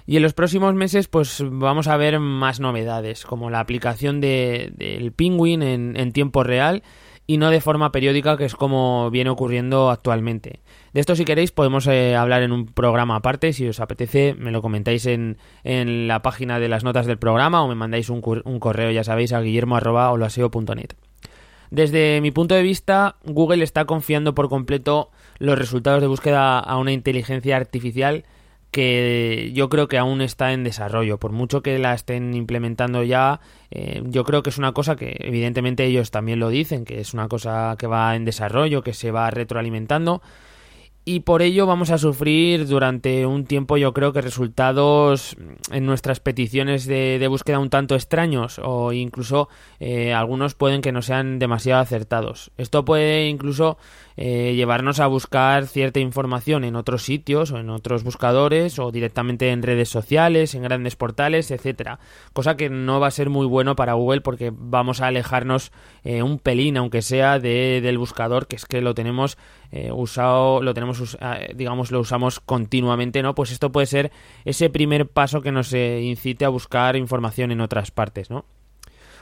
y 0.10 0.16
en 0.16 0.24
los 0.24 0.34
próximos 0.34 0.74
meses, 0.74 1.10
pues 1.10 1.44
vamos 1.46 1.90
a 1.90 1.98
ver 1.98 2.22
más 2.22 2.62
novedades, 2.62 3.26
como 3.26 3.50
la 3.50 3.60
aplicación 3.60 4.22
del 4.22 4.74
de, 4.78 5.12
Penguin 5.14 5.62
en, 5.62 6.14
tiempo 6.14 6.44
real 6.44 6.82
y 7.28 7.36
no 7.36 7.50
de 7.50 7.60
forma 7.60 7.92
periódica, 7.92 8.38
que 8.38 8.46
es 8.46 8.56
como 8.56 9.12
viene 9.12 9.30
ocurriendo 9.30 9.92
actualmente. 9.92 10.62
De 10.94 11.02
esto, 11.02 11.14
si 11.14 11.26
queréis, 11.26 11.52
podemos 11.52 11.86
eh, 11.88 12.16
hablar 12.16 12.42
en 12.42 12.54
un 12.54 12.68
programa 12.68 13.18
aparte. 13.18 13.52
Si 13.52 13.68
os 13.68 13.82
apetece, 13.82 14.34
me 14.34 14.52
lo 14.52 14.62
comentáis 14.62 15.06
en, 15.08 15.38
en 15.66 16.08
la 16.08 16.22
página 16.22 16.58
de 16.58 16.70
las 16.70 16.86
notas 16.86 17.06
del 17.06 17.18
programa 17.18 17.62
o 17.62 17.68
me 17.68 17.76
mandáis 17.76 18.10
un, 18.10 18.22
un 18.46 18.60
correo, 18.60 18.92
ya 18.92 19.04
sabéis, 19.04 19.34
a 19.34 19.42
guillermo.olaseo.net. 19.42 20.94
Desde 21.70 22.22
mi 22.22 22.32
punto 22.32 22.56
de 22.56 22.62
vista, 22.62 23.18
Google 23.26 23.62
está 23.62 23.84
confiando 23.84 24.34
por 24.34 24.48
completo 24.48 25.12
los 25.38 25.60
resultados 25.60 26.00
de 26.00 26.08
búsqueda 26.08 26.60
a 26.60 26.78
una 26.78 26.94
inteligencia 26.94 27.58
artificial 27.58 28.24
que 28.72 29.52
yo 29.54 29.70
creo 29.70 29.88
que 29.88 29.98
aún 29.98 30.22
está 30.22 30.54
en 30.54 30.64
desarrollo. 30.64 31.18
Por 31.18 31.32
mucho 31.32 31.62
que 31.62 31.80
la 31.80 31.94
estén 31.94 32.34
implementando 32.34 33.04
ya, 33.04 33.40
eh, 33.72 34.02
yo 34.06 34.24
creo 34.24 34.44
que 34.44 34.50
es 34.50 34.58
una 34.58 34.74
cosa 34.74 34.96
que 34.96 35.16
evidentemente 35.20 35.86
ellos 35.86 36.12
también 36.12 36.40
lo 36.40 36.50
dicen, 36.50 36.86
que 36.86 37.00
es 37.00 37.14
una 37.14 37.28
cosa 37.28 37.76
que 37.78 37.88
va 37.88 38.16
en 38.16 38.26
desarrollo, 38.26 38.84
que 38.84 38.94
se 38.94 39.12
va 39.12 39.30
retroalimentando. 39.32 40.22
Y 41.10 41.22
por 41.22 41.42
ello 41.42 41.66
vamos 41.66 41.90
a 41.90 41.98
sufrir 41.98 42.68
durante 42.68 43.26
un 43.26 43.46
tiempo 43.46 43.78
yo 43.78 43.94
creo 43.94 44.12
que 44.12 44.20
resultados 44.20 45.38
en 45.72 45.86
nuestras 45.86 46.20
peticiones 46.20 46.86
de, 46.86 47.26
búsqueda 47.30 47.60
un 47.60 47.70
tanto 47.70 47.96
extraños 47.96 48.60
o 48.62 48.92
incluso 48.92 49.48
eh, 49.80 50.14
algunos 50.14 50.54
pueden 50.54 50.82
que 50.82 50.92
no 50.92 51.02
sean 51.02 51.40
demasiado 51.40 51.80
acertados. 51.80 52.52
Esto 52.58 52.84
puede 52.84 53.30
incluso 53.30 53.78
eh, 54.18 54.56
llevarnos 54.56 55.00
a 55.00 55.06
buscar 55.06 55.68
cierta 55.68 56.00
información 56.00 56.64
en 56.64 56.76
otros 56.76 57.04
sitios 57.04 57.52
o 57.52 57.60
en 57.60 57.70
otros 57.70 58.04
buscadores 58.04 58.80
o 58.80 58.92
directamente 58.92 59.52
en 59.52 59.62
redes 59.62 59.90
sociales, 59.90 60.56
en 60.56 60.64
grandes 60.64 60.96
portales, 60.96 61.52
etcétera. 61.52 62.00
Cosa 62.34 62.58
que 62.58 62.70
no 62.70 63.00
va 63.00 63.08
a 63.08 63.12
ser 63.12 63.30
muy 63.30 63.46
bueno 63.46 63.76
para 63.76 63.94
Google 63.94 64.22
porque 64.22 64.52
vamos 64.52 65.02
a 65.02 65.08
alejarnos 65.08 65.72
eh, 66.04 66.24
un 66.24 66.40
pelín, 66.40 66.78
aunque 66.78 67.04
sea 67.04 67.40
de, 67.40 67.80
del 67.82 68.00
buscador, 68.00 68.48
que 68.48 68.56
es 68.56 68.66
que 68.66 68.82
lo 68.82 68.96
tenemos 68.96 69.38
eh, 69.72 69.92
usado, 69.92 70.64
lo 70.64 70.74
tenemos, 70.74 71.18
digamos, 71.56 71.92
lo 71.92 72.00
usamos 72.00 72.40
continuamente, 72.40 73.22
¿no? 73.22 73.36
Pues 73.36 73.52
esto 73.52 73.72
puede 73.72 73.86
ser 73.86 74.12
ese 74.46 74.70
primer 74.70 75.08
paso 75.08 75.42
que 75.42 75.52
nos 75.52 75.72
incite 75.74 76.44
a 76.44 76.50
buscar 76.50 76.96
información 76.96 77.52
en 77.52 77.62
otras 77.62 77.92
partes, 77.92 78.32
¿no? 78.32 78.46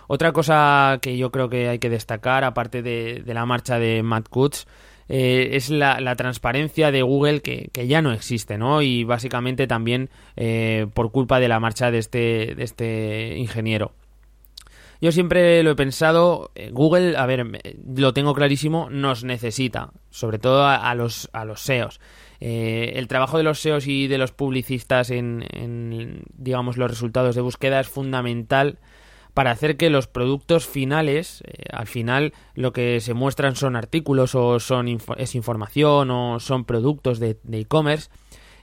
Otra 0.07 0.31
cosa 0.31 0.99
que 1.01 1.17
yo 1.17 1.31
creo 1.31 1.49
que 1.49 1.69
hay 1.69 1.79
que 1.79 1.89
destacar, 1.89 2.43
aparte 2.43 2.81
de, 2.81 3.23
la 3.25 3.45
marcha 3.45 3.79
de 3.79 4.03
Matt 4.03 4.29
Cutts, 4.29 4.67
eh, 5.07 5.49
es 5.53 5.69
la, 5.69 6.15
transparencia 6.15 6.91
de 6.91 7.01
Google 7.01 7.41
que, 7.41 7.69
ya 7.87 8.01
no 8.01 8.11
existe, 8.11 8.57
¿no? 8.57 8.81
Y 8.81 9.03
básicamente 9.03 9.67
también 9.67 10.09
eh, 10.35 10.87
por 10.93 11.11
culpa 11.11 11.39
de 11.39 11.47
la 11.47 11.59
marcha 11.59 11.91
de 11.91 11.99
este, 11.99 12.55
de 12.55 12.63
este 12.63 13.37
ingeniero. 13.37 13.93
Yo 15.01 15.11
siempre 15.11 15.61
lo 15.61 15.71
he 15.71 15.75
pensado, 15.75 16.51
eh, 16.55 16.69
Google, 16.71 17.17
a 17.17 17.25
ver, 17.25 17.45
lo 17.95 18.13
tengo 18.13 18.33
clarísimo, 18.33 18.89
nos 18.89 19.23
necesita, 19.23 19.91
sobre 20.09 20.39
todo 20.39 20.65
a, 20.65 20.95
los, 20.95 21.29
a 21.33 21.45
los 21.45 21.61
SEOs. 21.61 21.99
el 22.39 23.07
trabajo 23.07 23.37
de 23.37 23.43
los 23.43 23.59
SEOs 23.59 23.87
y 23.87 24.07
de 24.07 24.17
los 24.17 24.31
publicistas 24.31 25.11
en, 25.11 25.45
en, 25.51 26.23
digamos, 26.33 26.77
los 26.77 26.89
resultados 26.89 27.35
de 27.35 27.41
búsqueda 27.41 27.81
es 27.81 27.89
fundamental 27.89 28.79
para 29.35 29.51
hacer 29.51 29.77
que 29.77 29.91
los 29.91 30.07
productos 30.07 30.65
finales, 30.65 31.43
eh, 31.45 31.65
al 31.71 31.85
final 31.85 32.33
lo 32.55 32.73
que 32.73 33.01
se 33.01 33.13
muestran 33.13 33.55
son 33.55 33.75
artículos 33.75 34.33
o 34.33 34.59
son 34.59 34.87
es 35.17 35.35
información 35.35 36.09
o 36.09 36.39
son 36.39 36.63
productos 36.63 37.19
de 37.19 37.37
e-commerce, 37.51 38.09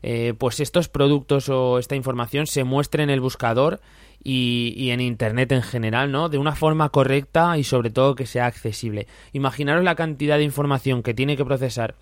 eh, 0.02 0.34
pues 0.36 0.60
estos 0.60 0.88
productos 0.88 1.50
o 1.50 1.78
esta 1.78 1.94
información 1.94 2.46
se 2.46 2.64
muestre 2.64 3.02
en 3.02 3.10
el 3.10 3.20
buscador 3.20 3.80
y, 4.24 4.72
y, 4.76 4.90
en 4.90 5.00
Internet 5.00 5.52
en 5.52 5.62
general, 5.62 6.10
¿no? 6.10 6.28
De 6.28 6.38
una 6.38 6.56
forma 6.56 6.88
correcta 6.88 7.58
y 7.58 7.64
sobre 7.64 7.90
todo 7.90 8.14
que 8.14 8.26
sea 8.26 8.46
accesible. 8.46 9.06
Imaginaros 9.32 9.84
la 9.84 9.94
cantidad 9.94 10.38
de 10.38 10.44
información 10.44 11.02
que 11.02 11.12
tiene 11.12 11.36
que 11.36 11.44
procesar 11.44 11.96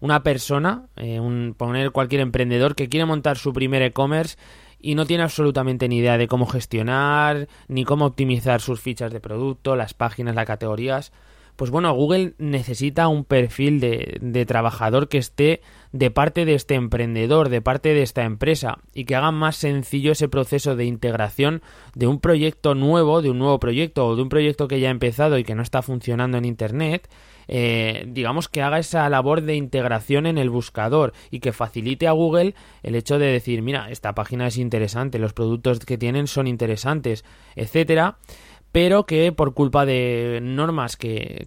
una 0.00 0.22
persona, 0.22 0.86
eh, 0.96 1.20
un, 1.20 1.54
poner 1.56 1.90
cualquier 1.90 2.22
emprendedor 2.22 2.74
que 2.74 2.88
quiere 2.88 3.04
montar 3.04 3.36
su 3.36 3.52
primer 3.52 3.82
e-commerce 3.82 4.36
y 4.80 4.94
no 4.94 5.06
tiene 5.06 5.22
absolutamente 5.22 5.88
ni 5.88 5.98
idea 5.98 6.18
de 6.18 6.28
cómo 6.28 6.46
gestionar, 6.46 7.48
ni 7.68 7.84
cómo 7.84 8.06
optimizar 8.06 8.60
sus 8.60 8.80
fichas 8.80 9.12
de 9.12 9.20
producto, 9.20 9.76
las 9.76 9.94
páginas, 9.94 10.34
las 10.34 10.46
categorías. 10.46 11.12
Pues 11.60 11.70
bueno, 11.70 11.92
Google 11.92 12.32
necesita 12.38 13.08
un 13.08 13.22
perfil 13.22 13.80
de, 13.80 14.16
de, 14.22 14.46
trabajador 14.46 15.10
que 15.10 15.18
esté 15.18 15.60
de 15.92 16.10
parte 16.10 16.46
de 16.46 16.54
este 16.54 16.74
emprendedor, 16.74 17.50
de 17.50 17.60
parte 17.60 17.92
de 17.92 18.00
esta 18.00 18.22
empresa, 18.22 18.78
y 18.94 19.04
que 19.04 19.14
haga 19.14 19.30
más 19.30 19.56
sencillo 19.56 20.12
ese 20.12 20.26
proceso 20.26 20.74
de 20.74 20.86
integración 20.86 21.60
de 21.94 22.06
un 22.06 22.18
proyecto 22.18 22.74
nuevo, 22.74 23.20
de 23.20 23.28
un 23.28 23.38
nuevo 23.38 23.60
proyecto 23.60 24.06
o 24.06 24.16
de 24.16 24.22
un 24.22 24.30
proyecto 24.30 24.68
que 24.68 24.80
ya 24.80 24.88
ha 24.88 24.90
empezado 24.90 25.36
y 25.36 25.44
que 25.44 25.54
no 25.54 25.60
está 25.60 25.82
funcionando 25.82 26.38
en 26.38 26.46
Internet, 26.46 27.10
eh, 27.46 28.06
digamos 28.08 28.48
que 28.48 28.62
haga 28.62 28.78
esa 28.78 29.06
labor 29.10 29.42
de 29.42 29.56
integración 29.56 30.24
en 30.24 30.38
el 30.38 30.48
buscador 30.48 31.12
y 31.30 31.40
que 31.40 31.52
facilite 31.52 32.06
a 32.06 32.12
Google 32.12 32.54
el 32.82 32.94
hecho 32.94 33.18
de 33.18 33.26
decir, 33.26 33.60
mira, 33.60 33.90
esta 33.90 34.14
página 34.14 34.46
es 34.46 34.56
interesante, 34.56 35.18
los 35.18 35.34
productos 35.34 35.80
que 35.80 35.98
tienen 35.98 36.26
son 36.26 36.46
interesantes, 36.46 37.22
etcétera 37.54 38.16
pero 38.72 39.04
que 39.04 39.32
por 39.32 39.54
culpa 39.54 39.84
de 39.84 40.40
normas 40.42 40.96
que, 40.96 41.46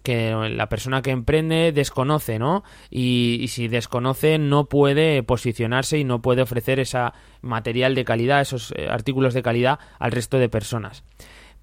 la 0.50 0.68
persona 0.68 1.02
que 1.02 1.10
emprende 1.10 1.72
desconoce, 1.72 2.38
¿no? 2.38 2.64
Y, 2.90 3.38
y, 3.40 3.48
si 3.48 3.68
desconoce 3.68 4.38
no 4.38 4.66
puede 4.66 5.22
posicionarse 5.22 5.98
y 5.98 6.04
no 6.04 6.20
puede 6.22 6.42
ofrecer 6.42 6.80
ese 6.80 6.98
material 7.40 7.94
de 7.94 8.04
calidad, 8.04 8.40
esos 8.40 8.72
eh, 8.76 8.88
artículos 8.88 9.34
de 9.34 9.42
calidad 9.42 9.78
al 9.98 10.12
resto 10.12 10.38
de 10.38 10.48
personas 10.48 11.04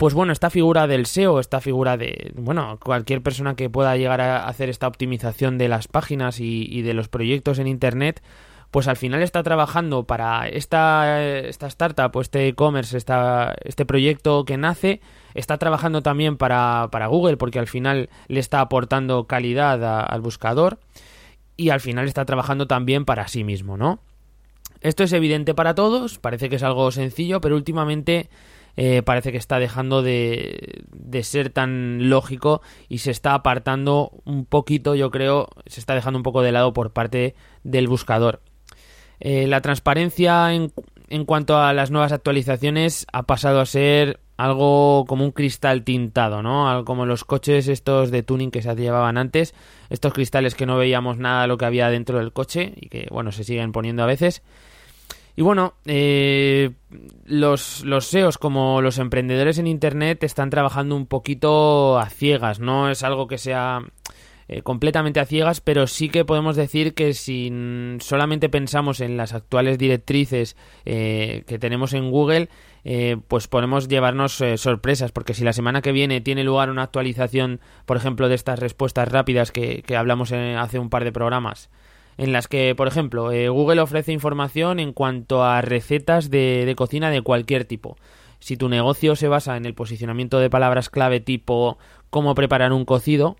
pues 0.01 0.15
bueno, 0.15 0.33
esta 0.33 0.49
figura 0.49 0.87
del 0.87 1.05
SEO, 1.05 1.39
esta 1.39 1.61
figura 1.61 1.95
de, 1.95 2.31
bueno, 2.35 2.79
cualquier 2.83 3.21
persona 3.21 3.55
que 3.55 3.69
pueda 3.69 3.95
llegar 3.97 4.19
a 4.19 4.47
hacer 4.47 4.67
esta 4.67 4.87
optimización 4.87 5.59
de 5.59 5.67
las 5.67 5.87
páginas 5.87 6.39
y, 6.39 6.81
de 6.81 6.95
los 6.95 7.07
proyectos 7.07 7.59
en 7.59 7.67
Internet, 7.67 8.23
pues 8.71 8.87
al 8.87 8.95
final 8.95 9.21
está 9.21 9.43
trabajando 9.43 10.05
para 10.05 10.47
esta, 10.47 11.21
esta 11.21 11.67
startup 11.67 12.15
o 12.15 12.21
este 12.21 12.47
e-commerce, 12.47 12.97
este 12.97 13.85
proyecto 13.85 14.45
que 14.45 14.55
nace, 14.55 15.01
está 15.33 15.57
trabajando 15.57 16.01
también 16.01 16.37
para, 16.37 16.87
para, 16.89 17.07
Google 17.07 17.35
porque 17.35 17.59
al 17.59 17.67
final 17.67 18.09
le 18.27 18.39
está 18.39 18.61
aportando 18.61 19.27
calidad 19.27 20.05
al 20.09 20.21
buscador 20.21 20.79
y 21.57 21.69
al 21.69 21.81
final 21.81 22.07
está 22.07 22.23
trabajando 22.23 22.65
también 22.65 23.03
para 23.03 23.27
sí 23.27 23.43
mismo, 23.43 23.75
¿no? 23.75 23.99
Esto 24.79 25.03
es 25.03 25.11
evidente 25.11 25.53
para 25.53 25.75
todos, 25.75 26.17
parece 26.17 26.49
que 26.49 26.55
es 26.55 26.63
algo 26.63 26.91
sencillo, 26.91 27.41
pero 27.41 27.55
últimamente 27.55 28.29
eh, 28.77 29.03
parece 29.03 29.33
que 29.33 29.37
está 29.37 29.59
dejando 29.59 30.01
de, 30.01 30.85
de, 30.91 31.23
ser 31.23 31.49
tan 31.49 32.09
lógico 32.09 32.61
y 32.87 32.99
se 32.99 33.11
está 33.11 33.33
apartando 33.33 34.11
un 34.23 34.45
poquito, 34.45 34.95
yo 34.95 35.11
creo, 35.11 35.49
se 35.67 35.81
está 35.81 35.93
dejando 35.93 36.17
un 36.17 36.23
poco 36.23 36.41
de 36.41 36.53
lado 36.53 36.71
por 36.71 36.93
parte 36.93 37.35
del 37.63 37.89
buscador. 37.89 38.41
Eh, 39.21 39.45
la 39.47 39.61
transparencia 39.61 40.51
en, 40.53 40.73
en 41.07 41.25
cuanto 41.25 41.57
a 41.57 41.73
las 41.73 41.91
nuevas 41.91 42.11
actualizaciones 42.11 43.05
ha 43.13 43.23
pasado 43.23 43.61
a 43.61 43.65
ser 43.65 44.19
algo 44.35 45.05
como 45.07 45.23
un 45.23 45.31
cristal 45.31 45.83
tintado, 45.83 46.41
¿no? 46.41 46.67
Algo 46.67 46.85
como 46.85 47.05
los 47.05 47.23
coches 47.23 47.67
estos 47.67 48.09
de 48.09 48.23
tuning 48.23 48.49
que 48.49 48.63
se 48.63 48.75
llevaban 48.75 49.19
antes, 49.19 49.53
estos 49.91 50.13
cristales 50.13 50.55
que 50.55 50.65
no 50.65 50.77
veíamos 50.77 51.19
nada 51.19 51.45
lo 51.45 51.57
que 51.57 51.65
había 51.65 51.89
dentro 51.91 52.17
del 52.17 52.33
coche 52.33 52.73
y 52.75 52.89
que, 52.89 53.07
bueno, 53.11 53.31
se 53.31 53.43
siguen 53.43 53.71
poniendo 53.71 54.01
a 54.01 54.07
veces. 54.07 54.41
Y 55.35 55.43
bueno, 55.43 55.75
eh, 55.85 56.71
los, 57.25 57.85
los 57.85 58.07
SEOs 58.07 58.39
como 58.39 58.81
los 58.81 58.97
emprendedores 58.97 59.59
en 59.59 59.67
Internet 59.67 60.23
están 60.23 60.49
trabajando 60.49 60.95
un 60.95 61.05
poquito 61.05 61.99
a 61.99 62.09
ciegas, 62.09 62.59
no 62.59 62.89
es 62.89 63.03
algo 63.03 63.27
que 63.27 63.37
sea 63.37 63.81
eh, 64.51 64.61
completamente 64.61 65.19
a 65.19 65.25
ciegas, 65.25 65.61
pero 65.61 65.87
sí 65.87 66.09
que 66.09 66.25
podemos 66.25 66.55
decir 66.55 66.93
que 66.93 67.13
si 67.13 67.51
solamente 67.99 68.49
pensamos 68.49 68.99
en 68.99 69.17
las 69.17 69.33
actuales 69.33 69.77
directrices 69.77 70.57
eh, 70.85 71.43
que 71.47 71.57
tenemos 71.57 71.93
en 71.93 72.11
Google, 72.11 72.49
pues 73.27 73.47
podemos 73.47 73.87
llevarnos 73.87 74.43
sorpresas, 74.55 75.11
porque 75.11 75.35
si 75.35 75.43
la 75.43 75.53
semana 75.53 75.83
que 75.83 75.91
viene 75.91 76.19
tiene 76.19 76.43
lugar 76.43 76.71
una 76.71 76.81
actualización, 76.81 77.59
por 77.85 77.95
ejemplo, 77.95 78.27
de 78.27 78.33
estas 78.33 78.57
respuestas 78.57 79.07
rápidas 79.07 79.51
que, 79.51 79.83
hablamos 79.95 80.31
hace 80.31 80.79
un 80.79 80.89
par 80.89 81.03
de 81.03 81.11
programas, 81.11 81.69
en 82.17 82.31
las 82.31 82.47
que, 82.47 82.75
por 82.75 82.87
ejemplo, 82.87 83.31
eh, 83.31 83.49
Google 83.49 83.81
ofrece 83.81 84.11
información 84.11 84.79
en 84.79 84.93
cuanto 84.93 85.43
a 85.43 85.61
recetas 85.61 86.29
de, 86.29 86.65
de, 86.65 86.75
cocina 86.75 87.09
de 87.09 87.21
cualquier 87.21 87.65
tipo. 87.65 87.97
Si 88.39 88.57
tu 88.57 88.69
negocio 88.69 89.15
se 89.15 89.27
basa 89.27 89.57
en 89.57 89.65
el 89.65 89.73
posicionamiento 89.73 90.39
de 90.39 90.49
palabras 90.49 90.89
clave 90.89 91.19
tipo 91.19 91.77
cómo 92.09 92.35
preparar 92.35 92.73
un 92.73 92.85
cocido, 92.85 93.37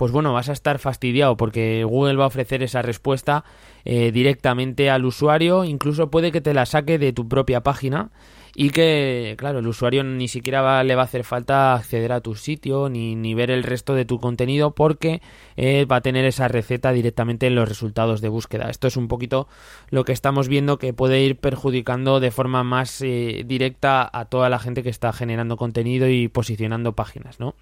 pues 0.00 0.12
bueno, 0.12 0.32
vas 0.32 0.48
a 0.48 0.54
estar 0.54 0.78
fastidiado 0.78 1.36
porque 1.36 1.84
Google 1.84 2.16
va 2.16 2.24
a 2.24 2.28
ofrecer 2.28 2.62
esa 2.62 2.80
respuesta 2.80 3.44
eh, 3.84 4.12
directamente 4.12 4.88
al 4.88 5.04
usuario, 5.04 5.62
incluso 5.62 6.10
puede 6.10 6.32
que 6.32 6.40
te 6.40 6.54
la 6.54 6.64
saque 6.64 6.98
de 6.98 7.12
tu 7.12 7.28
propia 7.28 7.60
página 7.60 8.10
y 8.54 8.70
que, 8.70 9.34
claro, 9.36 9.58
el 9.58 9.66
usuario 9.66 10.02
ni 10.02 10.26
siquiera 10.26 10.82
le 10.84 10.94
va 10.94 11.02
a 11.02 11.04
hacer 11.04 11.22
falta 11.22 11.74
acceder 11.74 12.12
a 12.12 12.22
tu 12.22 12.34
sitio 12.34 12.88
ni, 12.88 13.14
ni 13.14 13.34
ver 13.34 13.50
el 13.50 13.62
resto 13.62 13.94
de 13.94 14.06
tu 14.06 14.18
contenido 14.18 14.74
porque 14.74 15.20
eh, 15.58 15.84
va 15.84 15.96
a 15.96 16.00
tener 16.00 16.24
esa 16.24 16.48
receta 16.48 16.92
directamente 16.92 17.46
en 17.46 17.54
los 17.54 17.68
resultados 17.68 18.22
de 18.22 18.30
búsqueda. 18.30 18.70
Esto 18.70 18.88
es 18.88 18.96
un 18.96 19.06
poquito 19.06 19.48
lo 19.90 20.06
que 20.06 20.12
estamos 20.12 20.48
viendo 20.48 20.78
que 20.78 20.94
puede 20.94 21.20
ir 21.20 21.36
perjudicando 21.36 22.20
de 22.20 22.30
forma 22.30 22.64
más 22.64 23.02
eh, 23.02 23.42
directa 23.44 24.08
a 24.10 24.24
toda 24.24 24.48
la 24.48 24.60
gente 24.60 24.82
que 24.82 24.88
está 24.88 25.12
generando 25.12 25.58
contenido 25.58 26.08
y 26.08 26.28
posicionando 26.28 26.94
páginas, 26.94 27.38
¿no? 27.38 27.54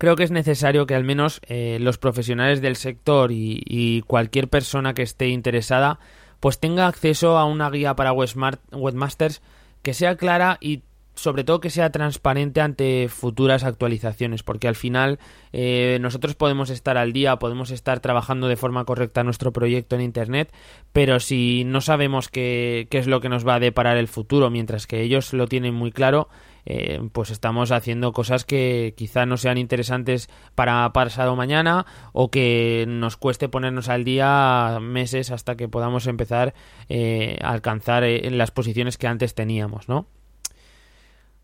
Creo 0.00 0.16
que 0.16 0.24
es 0.24 0.30
necesario 0.30 0.86
que 0.86 0.94
al 0.94 1.04
menos 1.04 1.42
eh, 1.46 1.76
los 1.78 1.98
profesionales 1.98 2.62
del 2.62 2.76
sector 2.76 3.30
y, 3.32 4.02
cualquier 4.06 4.48
persona 4.48 4.94
que 4.94 5.02
esté 5.02 5.28
interesada 5.28 6.00
pues 6.40 6.58
tenga 6.58 6.86
acceso 6.86 7.36
a 7.36 7.44
una 7.44 7.68
guía 7.68 7.94
para 7.94 8.14
webmasters 8.14 9.42
que 9.82 9.92
sea 9.92 10.16
clara 10.16 10.56
y 10.58 10.84
sobre 11.14 11.44
todo 11.44 11.60
que 11.60 11.68
sea 11.68 11.90
transparente 11.90 12.62
ante 12.62 13.08
futuras 13.10 13.62
actualizaciones, 13.62 14.42
porque 14.42 14.68
al 14.68 14.74
final 14.74 15.18
eh, 15.52 15.98
nosotros 16.00 16.34
podemos 16.34 16.70
estar 16.70 16.96
al 16.96 17.12
día, 17.12 17.36
podemos 17.38 17.70
estar 17.70 18.00
trabajando 18.00 18.48
de 18.48 18.56
forma 18.56 18.86
correcta 18.86 19.22
nuestro 19.22 19.52
proyecto 19.52 19.96
en 19.96 20.00
Internet, 20.00 20.50
pero 20.94 21.20
si 21.20 21.64
no 21.64 21.82
sabemos 21.82 22.28
qué, 22.28 22.88
qué 22.90 22.96
es 22.96 23.06
lo 23.06 23.20
que 23.20 23.28
nos 23.28 23.46
va 23.46 23.56
a 23.56 23.60
deparar 23.60 23.98
el 23.98 24.08
futuro, 24.08 24.48
mientras 24.48 24.86
que 24.86 25.02
ellos 25.02 25.34
lo 25.34 25.46
tienen 25.46 25.74
muy 25.74 25.92
claro, 25.92 26.30
eh, 26.66 27.00
pues 27.12 27.30
estamos 27.30 27.72
haciendo 27.72 28.12
cosas 28.12 28.44
que 28.44 28.94
quizá 28.96 29.26
no 29.26 29.36
sean 29.36 29.58
interesantes 29.58 30.28
para 30.54 30.92
pasado 30.92 31.36
mañana 31.36 31.86
o 32.12 32.30
que 32.30 32.84
nos 32.88 33.16
cueste 33.16 33.48
ponernos 33.48 33.88
al 33.88 34.04
día 34.04 34.78
meses 34.80 35.30
hasta 35.30 35.56
que 35.56 35.68
podamos 35.68 36.06
empezar 36.06 36.54
eh, 36.88 37.38
a 37.42 37.50
alcanzar 37.50 38.04
eh, 38.04 38.30
las 38.30 38.50
posiciones 38.50 38.98
que 38.98 39.06
antes 39.06 39.34
teníamos, 39.34 39.88
¿no? 39.88 40.06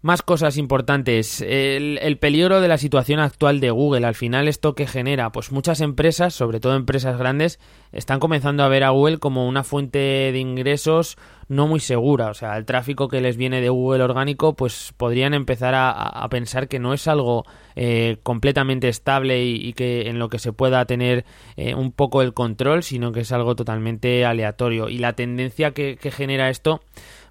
Más 0.06 0.22
cosas 0.22 0.56
importantes. 0.56 1.40
El, 1.44 2.16
peligro 2.20 2.60
de 2.60 2.68
la 2.68 2.78
situación 2.78 3.18
actual 3.18 3.58
de 3.58 3.72
Google. 3.72 4.06
Al 4.06 4.14
final, 4.14 4.46
¿esto 4.46 4.76
que 4.76 4.86
genera? 4.86 5.32
Pues 5.32 5.50
muchas 5.50 5.80
empresas, 5.80 6.32
sobre 6.32 6.60
todo 6.60 6.76
empresas 6.76 7.18
grandes, 7.18 7.58
están 7.90 8.20
comenzando 8.20 8.62
a 8.62 8.68
ver 8.68 8.84
a 8.84 8.90
Google 8.90 9.18
como 9.18 9.48
una 9.48 9.64
fuente 9.64 9.98
de 9.98 10.38
ingresos 10.38 11.18
no 11.48 11.66
muy 11.66 11.80
segura. 11.80 12.30
O 12.30 12.34
sea, 12.34 12.56
el 12.56 12.64
tráfico 12.64 13.08
que 13.08 13.20
les 13.20 13.36
viene 13.36 13.60
de 13.60 13.68
Google 13.68 14.04
orgánico, 14.04 14.54
pues 14.54 14.94
podrían 14.96 15.34
empezar 15.34 15.74
a, 15.76 16.24
pensar 16.30 16.68
que 16.68 16.78
no 16.78 16.94
es 16.94 17.08
algo 17.08 17.44
eh, 17.74 18.18
completamente 18.22 18.88
estable 18.88 19.44
y, 19.44 19.72
que 19.72 20.08
en 20.08 20.20
lo 20.20 20.28
que 20.28 20.38
se 20.38 20.52
pueda 20.52 20.84
tener 20.84 21.24
eh, 21.56 21.74
un 21.74 21.90
poco 21.90 22.22
el 22.22 22.32
control, 22.32 22.84
sino 22.84 23.10
que 23.10 23.20
es 23.20 23.32
algo 23.32 23.56
totalmente 23.56 24.24
aleatorio. 24.24 24.88
Y 24.88 24.98
la 24.98 25.14
tendencia 25.14 25.72
que 25.72 25.98
genera 26.12 26.48
esto 26.48 26.80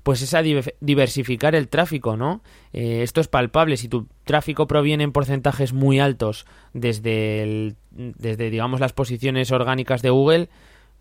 pues 0.05 0.21
es 0.21 0.35
a 0.35 0.43
diversificar 0.43 1.55
el 1.55 1.67
tráfico, 1.67 2.15
¿no? 2.15 2.43
Eh, 2.73 3.01
esto 3.01 3.21
es 3.21 3.27
palpable. 3.27 3.75
Si 3.75 3.87
tu 3.87 4.07
tráfico 4.23 4.67
proviene 4.67 5.03
en 5.03 5.11
porcentajes 5.11 5.73
muy 5.73 5.99
altos 5.99 6.45
desde, 6.73 7.73
desde, 7.89 8.51
digamos, 8.51 8.79
las 8.79 8.93
posiciones 8.93 9.51
orgánicas 9.51 10.03
de 10.03 10.11
Google, 10.11 10.49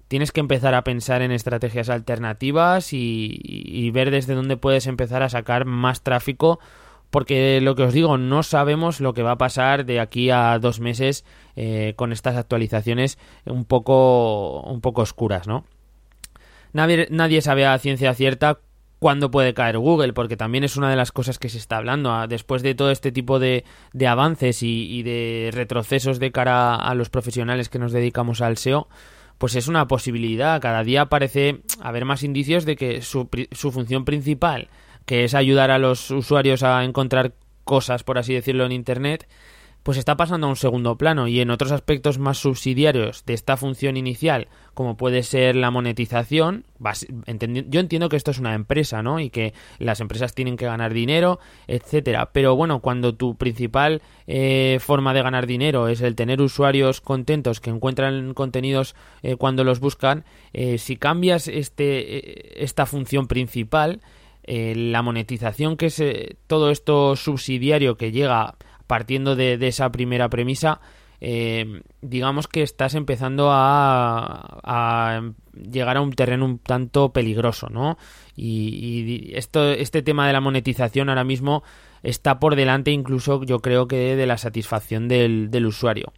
tienes 0.09 0.33
que 0.33 0.41
empezar 0.41 0.75
a 0.75 0.85
pensar 0.85 1.21
en 1.21 1.33
estrategias 1.33 1.91
alternativas 1.91 2.95
y, 2.95 3.91
ver 3.93 4.11
desde 4.11 4.35
dónde 4.35 4.57
puedes 4.57 4.87
empezar 4.87 5.23
a 5.23 5.29
sacar 5.29 5.67
más 5.67 6.03
tráfico 6.03 6.59
porque 7.11 7.61
lo 7.61 7.75
que 7.75 7.83
os 7.83 7.93
digo, 7.93 8.17
no 8.17 8.43
sabemos 8.43 9.01
lo 9.01 9.13
que 9.13 9.23
va 9.23 9.33
a 9.33 9.39
pasar 9.39 9.85
de 9.85 10.01
aquí 10.01 10.31
a 10.31 10.59
dos 10.59 10.81
meses 10.81 11.27
eh, 11.57 11.93
con 11.97 12.11
estas 12.11 12.37
actualizaciones 12.37 13.19
un 13.45 13.67
poco, 13.67 14.63
un 14.63 14.81
poco 14.81 15.03
oscuras, 15.03 15.47
¿no? 15.47 15.67
Nadie, 16.73 17.07
nadie 17.11 17.43
sabe 17.43 17.67
a 17.67 17.79
ciencia 17.79 18.15
cierta 18.15 18.61
cuándo 19.05 19.31
puede 19.31 19.53
caer 19.53 19.77
Google, 19.77 20.15
porque 20.15 20.35
también 20.35 20.65
es 20.65 20.79
una 20.79 20.89
de 20.89 20.97
las 20.97 21.13
cosas 21.13 21.39
que 21.39 21.51
se 21.51 21.59
está 21.59 21.77
hablando. 21.77 22.11
Ah, 22.11 22.27
después 22.27 22.63
de 22.63 22.75
todo 22.75 22.91
este 22.91 23.13
tipo 23.13 23.39
de, 23.39 23.63
avances 24.09 24.63
y, 24.63 25.03
de 25.03 25.51
retrocesos 25.53 26.19
de 26.19 26.33
cara 26.33 26.77
a 26.77 26.95
los 26.95 27.11
profesionales 27.11 27.69
que 27.69 27.79
nos 27.79 27.93
dedicamos 27.93 28.41
al 28.41 28.57
SEO, 28.57 28.89
pues 29.37 29.57
es 29.57 29.69
una 29.69 29.87
posibilidad. 29.89 30.59
Cada 30.59 30.83
día 30.85 31.11
parece 31.11 31.61
haber 31.83 32.07
más 32.07 32.23
indicios 32.23 32.65
de 32.65 32.77
que 32.77 33.03
su, 33.03 33.29
su 33.53 33.73
función 33.73 34.07
principal, 34.07 34.71
que 35.05 35.25
es 35.25 35.35
ayudar 35.35 35.71
a 35.71 35.79
los 35.79 36.11
usuarios 36.11 36.63
a 36.63 36.83
encontrar 36.83 37.35
cosas, 37.65 38.05
por 38.05 38.17
así 38.17 38.33
decirlo, 38.33 38.65
en 38.65 38.73
Internet, 38.73 39.29
pues 39.85 39.99
está 39.99 40.17
pasando 40.17 40.47
a 40.47 40.50
un 40.50 40.57
segundo 40.57 40.97
plano 40.97 41.29
y 41.29 41.41
en 41.41 41.50
otros 41.50 41.71
aspectos 41.71 42.19
más 42.19 42.38
subsidiarios 42.38 43.25
de 43.26 43.35
esta 43.35 43.59
función 43.59 43.99
inicial, 43.99 44.49
como 44.73 44.97
puede 44.97 45.23
ser 45.23 45.57
la 45.57 45.71
monetización, 45.71 46.64
yo 47.69 47.81
entiendo 47.81 48.09
que 48.09 48.17
esto 48.17 48.31
es 48.31 48.38
una 48.38 48.55
empresa, 48.55 49.03
¿no? 49.03 49.21
Y 49.21 49.29
que 49.29 49.53
las 49.79 50.00
empresas 50.00 50.35
tienen 50.35 50.57
que 50.57 50.64
ganar 50.64 50.95
dinero, 50.95 51.38
etcétera. 51.67 52.31
Pero 52.33 52.57
bueno, 52.57 52.81
cuando 52.81 53.14
tu 53.14 53.37
principal 53.37 54.00
eh, 54.26 54.79
forma 54.81 55.12
de 55.12 55.23
ganar 55.23 55.47
dinero 55.47 55.88
es 55.88 56.00
el 56.00 56.17
tener 56.17 56.41
usuarios 56.41 57.03
contentos 57.03 57.61
que 57.61 57.69
encuentran 57.69 58.33
contenidos 58.33 58.97
eh, 59.23 59.37
cuando 59.37 59.64
los 59.64 59.81
buscan, 59.81 60.25
eh, 60.55 60.79
si 60.79 60.97
cambias 60.97 61.47
este, 61.47 62.64
esta 62.64 62.87
función 62.87 63.29
principal, 63.29 64.00
la 64.47 65.00
monetización 65.00 65.79
que 65.79 65.87
es 65.87 66.03
todo 66.47 66.71
esto 66.71 67.17
subsidiario 67.17 67.97
que 67.97 68.12
llega 68.12 68.57
partiendo 68.87 69.37
de, 69.37 69.55
esa 69.67 69.91
primera 69.91 70.29
premisa, 70.29 70.81
eh, 71.21 71.83
digamos 72.03 72.49
que 72.49 72.62
estás 72.62 72.95
empezando 72.95 73.49
a, 73.50 75.23
llegar 75.55 75.97
a 75.97 76.00
un 76.00 76.12
terreno 76.12 76.45
un 76.45 76.59
tanto 76.59 77.12
peligroso, 77.12 77.69
¿no? 77.71 77.97
Y, 78.37 79.33
esto, 79.35 79.71
este 79.71 80.03
tema 80.03 80.26
de 80.26 80.33
la 80.33 80.41
monetización 80.41 81.09
ahora 81.09 81.25
mismo 81.25 81.62
está 82.03 82.38
por 82.38 82.57
delante 82.57 82.91
incluso 82.91 83.43
yo 83.45 83.61
creo 83.61 83.88
que 83.88 84.17
de 84.17 84.26
la 84.26 84.37
satisfacción 84.37 85.09
del, 85.09 85.50
del 85.50 85.67
usuario. 85.67 86.12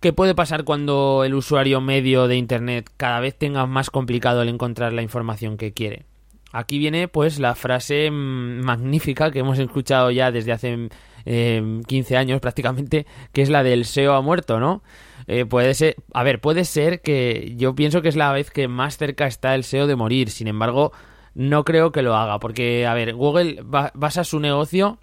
¿Qué 0.00 0.12
puede 0.12 0.34
pasar 0.34 0.64
cuando 0.64 1.24
el 1.24 1.34
usuario 1.34 1.80
medio 1.80 2.28
de 2.28 2.36
Internet 2.36 2.90
cada 2.96 3.18
vez 3.18 3.36
tenga 3.36 3.66
más 3.66 3.90
complicado 3.90 4.42
el 4.42 4.48
encontrar 4.50 4.92
la 4.92 5.02
información 5.02 5.56
que 5.56 5.72
quiere? 5.72 6.04
Aquí 6.52 6.78
viene 6.78 7.08
pues 7.08 7.38
la 7.38 7.54
frase 7.54 8.10
mm, 8.10 8.64
magnífica 8.64 9.30
que 9.30 9.40
hemos 9.40 9.58
escuchado 9.58 10.10
ya 10.10 10.30
desde 10.30 10.52
hace 10.52 10.88
15 11.26 12.14
eh, 12.14 12.16
años 12.16 12.40
prácticamente, 12.40 13.06
que 13.32 13.42
es 13.42 13.50
la 13.50 13.64
del 13.64 13.84
SEO 13.84 14.14
ha 14.14 14.22
muerto, 14.22 14.60
¿no? 14.60 14.82
Eh, 15.26 15.44
puede 15.44 15.74
ser, 15.74 15.96
a 16.14 16.22
ver, 16.22 16.40
puede 16.40 16.64
ser 16.64 17.02
que 17.02 17.54
yo 17.56 17.74
pienso 17.74 18.00
que 18.00 18.08
es 18.08 18.16
la 18.16 18.32
vez 18.32 18.50
que 18.50 18.68
más 18.68 18.96
cerca 18.96 19.26
está 19.26 19.54
el 19.56 19.64
SEO 19.64 19.88
de 19.88 19.96
morir, 19.96 20.30
sin 20.30 20.46
embargo, 20.46 20.92
no 21.34 21.64
creo 21.64 21.90
que 21.90 22.02
lo 22.02 22.14
haga, 22.14 22.38
porque, 22.38 22.86
a 22.86 22.94
ver, 22.94 23.14
Google 23.14 23.60
basa 23.64 24.22
su 24.22 24.38
negocio 24.38 24.98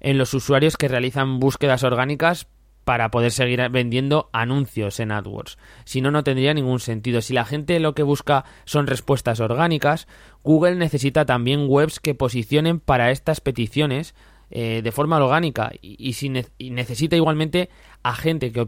en 0.00 0.16
los 0.16 0.32
usuarios 0.32 0.76
que 0.76 0.86
realizan 0.86 1.40
búsquedas 1.40 1.82
orgánicas 1.82 2.46
para 2.88 3.10
poder 3.10 3.32
seguir 3.32 3.68
vendiendo 3.68 4.30
anuncios 4.32 4.98
en 4.98 5.12
AdWords. 5.12 5.58
Si 5.84 6.00
no, 6.00 6.10
no 6.10 6.24
tendría 6.24 6.54
ningún 6.54 6.80
sentido. 6.80 7.20
Si 7.20 7.34
la 7.34 7.44
gente 7.44 7.80
lo 7.80 7.94
que 7.94 8.02
busca 8.02 8.46
son 8.64 8.86
respuestas 8.86 9.40
orgánicas, 9.40 10.08
Google 10.42 10.76
necesita 10.76 11.26
también 11.26 11.66
webs 11.68 12.00
que 12.00 12.14
posicionen 12.14 12.80
para 12.80 13.10
estas 13.10 13.42
peticiones 13.42 14.14
eh, 14.50 14.80
de 14.82 14.92
forma 14.92 15.22
orgánica 15.22 15.72
y, 15.80 16.14
si 16.14 16.30
necesita 16.30 17.16
igualmente 17.16 17.68
a 18.02 18.14
gente 18.14 18.50
que, 18.52 18.60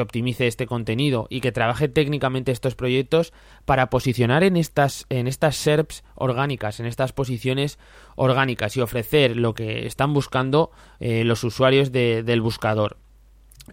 optimice 0.00 0.46
este 0.46 0.66
contenido 0.66 1.26
y 1.28 1.40
que 1.40 1.52
trabaje 1.52 1.88
técnicamente 1.88 2.52
estos 2.52 2.74
proyectos 2.74 3.32
para 3.64 3.90
posicionar 3.90 4.44
en 4.44 4.56
estas, 4.56 5.06
en 5.10 5.26
estas 5.26 5.56
SERPs 5.56 6.04
orgánicas, 6.14 6.78
en 6.80 6.86
estas 6.86 7.12
posiciones 7.12 7.78
orgánicas 8.16 8.76
y 8.76 8.80
ofrecer 8.80 9.36
lo 9.36 9.54
que 9.54 9.86
están 9.86 10.14
buscando 10.14 10.70
eh, 11.00 11.24
los 11.24 11.42
usuarios 11.42 11.90
del 11.90 12.40
buscador 12.40 12.98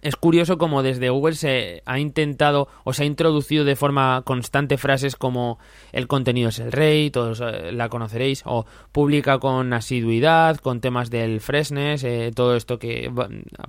es 0.00 0.16
curioso 0.16 0.56
como 0.56 0.82
desde 0.82 1.10
Google 1.10 1.34
se 1.34 1.82
ha 1.84 1.98
intentado 1.98 2.68
o 2.84 2.92
se 2.92 3.02
ha 3.02 3.06
introducido 3.06 3.64
de 3.64 3.76
forma 3.76 4.22
constante 4.24 4.78
frases 4.78 5.16
como 5.16 5.58
el 5.92 6.08
contenido 6.08 6.48
es 6.48 6.58
el 6.58 6.72
rey, 6.72 7.10
todos 7.10 7.40
eh, 7.40 7.72
la 7.72 7.90
conoceréis, 7.90 8.42
o 8.46 8.64
publica 8.90 9.38
con 9.38 9.72
asiduidad, 9.72 10.56
con 10.56 10.80
temas 10.80 11.10
del 11.10 11.40
freshness, 11.40 12.04
eh, 12.04 12.30
todo 12.34 12.56
esto 12.56 12.78
que 12.78 13.12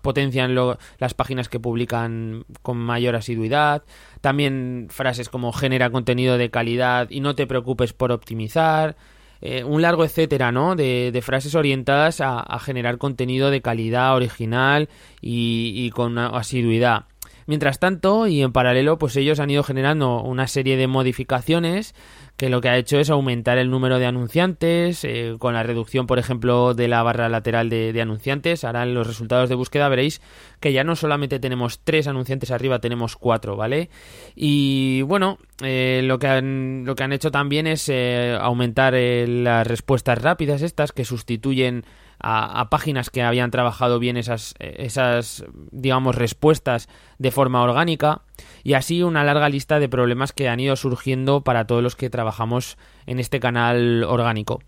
potencian 0.02 0.56
las 0.56 1.14
páginas 1.14 1.50
que 1.50 1.60
publican 1.60 2.46
con 2.62 2.78
mayor 2.78 3.16
asiduidad. 3.16 3.84
También 4.22 4.88
frases 4.90 5.28
como 5.28 5.52
genera 5.52 5.90
contenido 5.90 6.38
de 6.38 6.50
calidad 6.50 7.10
y 7.10 7.20
no 7.20 7.36
te 7.36 7.48
preocupes 7.48 7.92
por 7.92 8.12
optimizar. 8.12 8.96
Eh, 9.46 9.62
un 9.66 9.82
largo 9.82 10.06
etcétera, 10.06 10.54
¿no? 10.54 10.78
De, 10.78 11.22
frases 11.22 11.54
orientadas 11.54 12.22
a, 12.22 12.58
generar 12.60 12.98
contenido 12.98 13.52
de 13.52 13.62
calidad 13.62 14.16
original 14.16 14.88
y, 15.20 15.74
y 15.76 15.90
con 15.90 16.18
asiduidad. 16.18 17.08
Mientras 17.46 17.80
tanto, 17.80 18.28
y 18.28 18.42
en 18.42 18.52
paralelo, 18.52 18.98
pues 18.98 19.16
ellos 19.16 19.40
han 19.40 19.50
ido 19.50 19.64
generando 19.64 20.22
una 20.22 20.48
serie 20.48 20.78
de 20.78 20.88
modificaciones 20.88 21.94
que 22.38 22.50
lo 22.50 22.62
que 22.62 22.70
ha 22.70 22.78
hecho 22.78 23.00
es 23.00 23.10
aumentar 23.10 23.58
el 23.60 23.70
número 23.70 24.00
de 24.00 24.08
anunciantes, 24.08 25.04
eh, 25.04 25.36
con 25.38 25.54
la 25.54 25.62
reducción, 25.62 26.08
por 26.08 26.18
ejemplo, 26.18 26.74
de 26.74 26.88
la 26.88 27.04
barra 27.04 27.30
lateral 27.30 27.70
de, 27.70 28.02
anunciantes. 28.02 28.64
Ahora 28.64 28.84
en 28.84 28.96
los 28.96 29.06
resultados 29.06 29.50
de 29.50 29.56
búsqueda 29.56 29.88
veréis 29.88 30.20
que 30.60 30.74
ya 30.74 30.84
no 30.84 30.96
solamente 30.96 31.40
tenemos 31.40 31.80
tres 31.84 32.08
anunciantes 32.08 32.50
arriba, 32.50 32.80
tenemos 32.80 33.16
cuatro, 33.18 33.56
¿vale? 33.56 33.90
Y 34.36 35.04
bueno, 35.04 35.38
eh, 35.62 36.02
lo, 36.04 36.18
que 36.18 36.28
han, 36.28 37.14
hecho 37.14 37.30
también 37.30 37.68
es 37.68 37.88
eh, 37.90 38.36
aumentar 38.40 38.94
las 38.94 39.68
respuestas 39.68 40.20
rápidas 40.20 40.64
estas 40.64 40.92
que 40.92 41.06
sustituyen 41.06 41.86
a, 42.20 42.70
páginas 42.70 43.10
que 43.10 43.22
habían 43.22 43.52
trabajado 43.52 44.00
bien 44.00 44.18
esas, 44.18 44.56
esas, 44.60 45.44
digamos, 45.72 46.16
respuestas 46.16 46.88
de 47.18 47.32
forma 47.32 47.62
orgánica 47.62 48.22
y 48.64 48.74
así 48.74 49.04
una 49.04 49.24
larga 49.24 49.50
lista 49.50 49.80
de 49.80 49.90
problemas 49.90 50.32
que 50.32 50.50
han 50.50 50.60
ido 50.60 50.76
surgiendo 50.76 51.42
para 51.42 51.66
todos 51.66 51.84
los 51.84 51.96
que 51.96 52.10
trabajamos 52.10 52.78
en 53.06 53.20
este 53.20 53.40
canal 53.40 54.04
orgánico. 54.04 54.62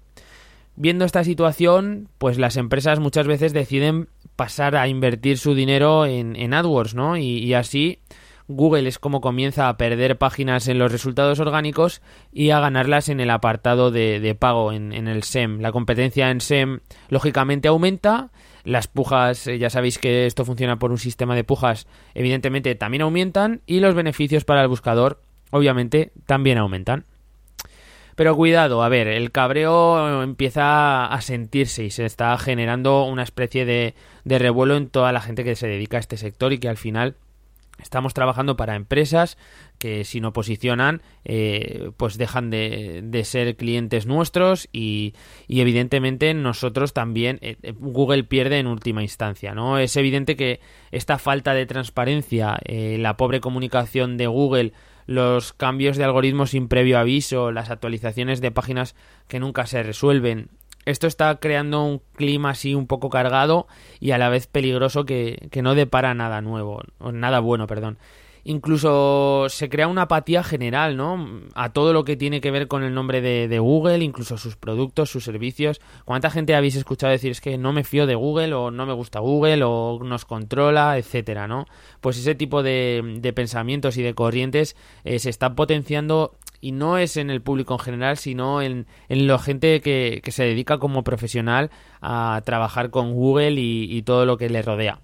Viendo 0.76 1.06
esta 1.06 1.24
situación, 1.24 2.10
pues 2.18 2.38
las 2.38 2.58
empresas 2.58 3.00
muchas 3.00 3.28
veces 3.28 3.54
deciden 3.54 4.10
pasar 4.36 4.76
a 4.76 4.90
invertir 4.90 5.38
su 5.38 5.56
dinero 5.56 6.06
en, 6.06 6.54
AdWords, 6.54 6.96
¿no? 6.96 7.16
y 7.16 7.54
así 7.54 8.00
Google 8.48 8.88
es 8.88 9.00
como 9.00 9.22
comienza 9.22 9.70
a 9.70 9.78
perder 9.78 10.18
páginas 10.18 10.68
en 10.68 10.78
los 10.78 10.92
resultados 10.92 11.40
orgánicos 11.40 12.02
y 12.32 12.52
a 12.52 12.60
ganarlas 12.60 13.10
en 13.10 13.20
el 13.20 13.32
apartado 13.32 13.90
de, 13.90 14.36
pago, 14.40 14.72
en, 14.72 14.94
el 14.94 15.24
SEM. 15.24 15.60
La 15.62 15.72
competencia 15.72 16.30
en 16.30 16.42
SEM 16.42 16.80
lógicamente 17.10 17.68
aumenta, 17.68 18.30
las 18.64 18.88
pujas, 18.88 19.48
eh, 19.48 19.58
ya 19.58 19.70
sabéis 19.70 19.98
que 19.98 20.26
esto 20.26 20.46
funciona 20.46 20.78
por 20.78 20.92
un 20.92 21.00
sistema 21.00 21.36
de 21.36 21.44
pujas, 21.44 21.88
evidentemente 22.14 22.76
también 22.76 23.02
aumentan 23.02 23.62
y 23.66 23.80
los 23.80 23.96
beneficios 23.96 24.46
para 24.46 24.62
el 24.62 24.68
buscador 24.68 25.22
obviamente 25.52 26.12
también 26.26 26.58
aumentan. 26.58 27.06
Pero 28.16 28.36
cuidado, 28.36 28.82
a 28.82 28.90
ver, 28.90 29.08
el 29.08 29.32
cabreo 29.32 30.24
empieza 30.24 31.06
a 31.06 31.22
sentirse 31.22 31.84
y 31.84 31.90
se 31.90 32.06
está 32.06 32.38
generando 32.38 33.04
una 33.04 33.24
especie 33.24 33.66
de, 33.66 33.94
de 34.24 34.40
revuelo 34.40 34.78
en 34.78 34.88
toda 34.88 35.12
la 35.12 35.20
gente 35.20 35.44
que 35.44 35.56
se 35.56 35.68
dedica 35.68 35.98
a 35.98 36.00
este 36.00 36.16
sector 36.16 36.54
y 36.54 36.60
que 36.60 36.70
al 36.70 36.78
final 36.78 37.18
Estamos 37.82 38.14
trabajando 38.14 38.56
para 38.56 38.76
empresas 38.76 39.38
que 39.78 40.06
si 40.06 40.22
no 40.22 40.34
posicionan, 40.34 41.02
eh, 41.26 41.92
pues 41.98 42.18
dejan 42.18 42.50
de, 42.50 43.22
ser 43.26 43.56
clientes 43.58 44.06
nuestros 44.06 44.70
y, 44.72 45.14
evidentemente 45.50 46.34
nosotros 46.34 46.94
también, 46.94 47.40
eh, 47.42 47.58
eh, 47.62 47.74
Google 47.78 48.24
pierde 48.24 48.60
en 48.60 48.68
última 48.68 49.02
instancia, 49.02 49.54
¿no? 49.54 49.78
Es 49.78 49.96
evidente 49.98 50.36
que 50.36 50.62
esta 50.92 51.18
falta 51.18 51.54
de 51.54 51.66
transparencia, 51.66 52.60
la 52.68 53.18
pobre 53.18 53.42
comunicación 53.42 54.18
de 54.18 54.28
Google, 54.28 54.74
los 55.06 55.54
cambios 55.54 55.98
de 55.98 56.04
algoritmos 56.04 56.52
sin 56.52 56.68
previo 56.68 56.98
aviso, 56.98 57.52
las 57.52 57.70
actualizaciones 57.70 58.42
de 58.42 58.52
páginas 58.52 58.96
que 59.28 59.40
nunca 59.40 59.68
se 59.68 59.84
resuelven, 59.84 60.50
esto 60.86 61.08
está 61.08 61.36
creando 61.40 61.84
un 61.84 62.02
clima 62.16 62.52
así 62.52 62.76
un 62.76 62.88
poco 62.88 63.10
cargado 63.10 63.68
y 64.00 64.12
a 64.12 64.18
la 64.18 64.30
vez 64.30 64.48
peligroso 64.48 65.06
que, 65.06 65.48
que 65.52 65.62
no 65.62 65.76
depara 65.76 66.14
nada 66.14 66.42
nuevo, 66.42 66.82
o 67.00 67.12
nada 67.12 67.40
bueno, 67.40 67.68
perdón. 67.68 67.98
Incluso 68.48 69.48
se 69.50 69.70
crea 69.70 69.88
una 69.88 70.04
apatía 70.04 70.44
general, 70.44 70.98
¿no? 70.98 71.42
A 71.56 71.74
todo 71.74 71.94
lo 71.94 72.04
que 72.04 72.16
tiene 72.16 72.42
que 72.42 72.52
ver 72.52 72.68
con 72.68 72.84
el 72.84 72.94
nombre 72.94 73.20
de, 73.20 73.48
de, 73.48 73.58
Google, 73.58 74.04
incluso 74.04 74.38
sus 74.38 74.56
productos, 74.56 75.10
sus 75.10 75.24
servicios. 75.24 75.82
¿Cuánta 76.06 76.30
gente 76.30 76.54
habéis 76.54 76.76
escuchado 76.76 77.12
decir 77.12 77.32
es 77.32 77.42
que 77.42 77.58
no 77.58 77.74
me 77.74 77.84
fío 77.84 78.06
de 78.06 78.14
Google 78.14 78.54
o 78.54 78.70
no 78.70 78.86
me 78.86 78.94
gusta 78.94 79.20
Google 79.20 79.64
o 79.64 80.00
nos 80.04 80.26
controla, 80.26 81.00
etcétera, 81.00 81.48
¿no? 81.48 81.66
Pues 82.02 82.20
ese 82.20 82.36
tipo 82.36 82.62
de, 82.62 83.18
de 83.20 83.34
pensamientos 83.34 83.98
y 83.98 84.04
de 84.04 84.14
corrientes 84.14 84.76
eh, 85.06 85.18
se 85.18 85.32
están 85.32 85.56
potenciando 85.56 86.36
y 86.66 86.72
no 86.72 86.98
es 86.98 87.16
en 87.16 87.30
el 87.30 87.44
público 87.44 87.76
en 87.76 87.80
general, 87.80 88.18
sino 88.18 88.60
en, 88.60 88.88
en 89.08 89.28
la 89.28 89.38
gente 89.38 89.82
que, 89.82 90.20
se 90.32 90.46
dedica 90.46 90.80
como 90.80 91.04
profesional 91.04 91.70
a 92.02 92.42
trabajar 92.44 92.90
con 92.90 93.14
Google 93.14 93.52
y, 93.62 94.02
todo 94.02 94.26
lo 94.26 94.38
que 94.38 94.50
le 94.50 94.64
rodea. 94.64 94.98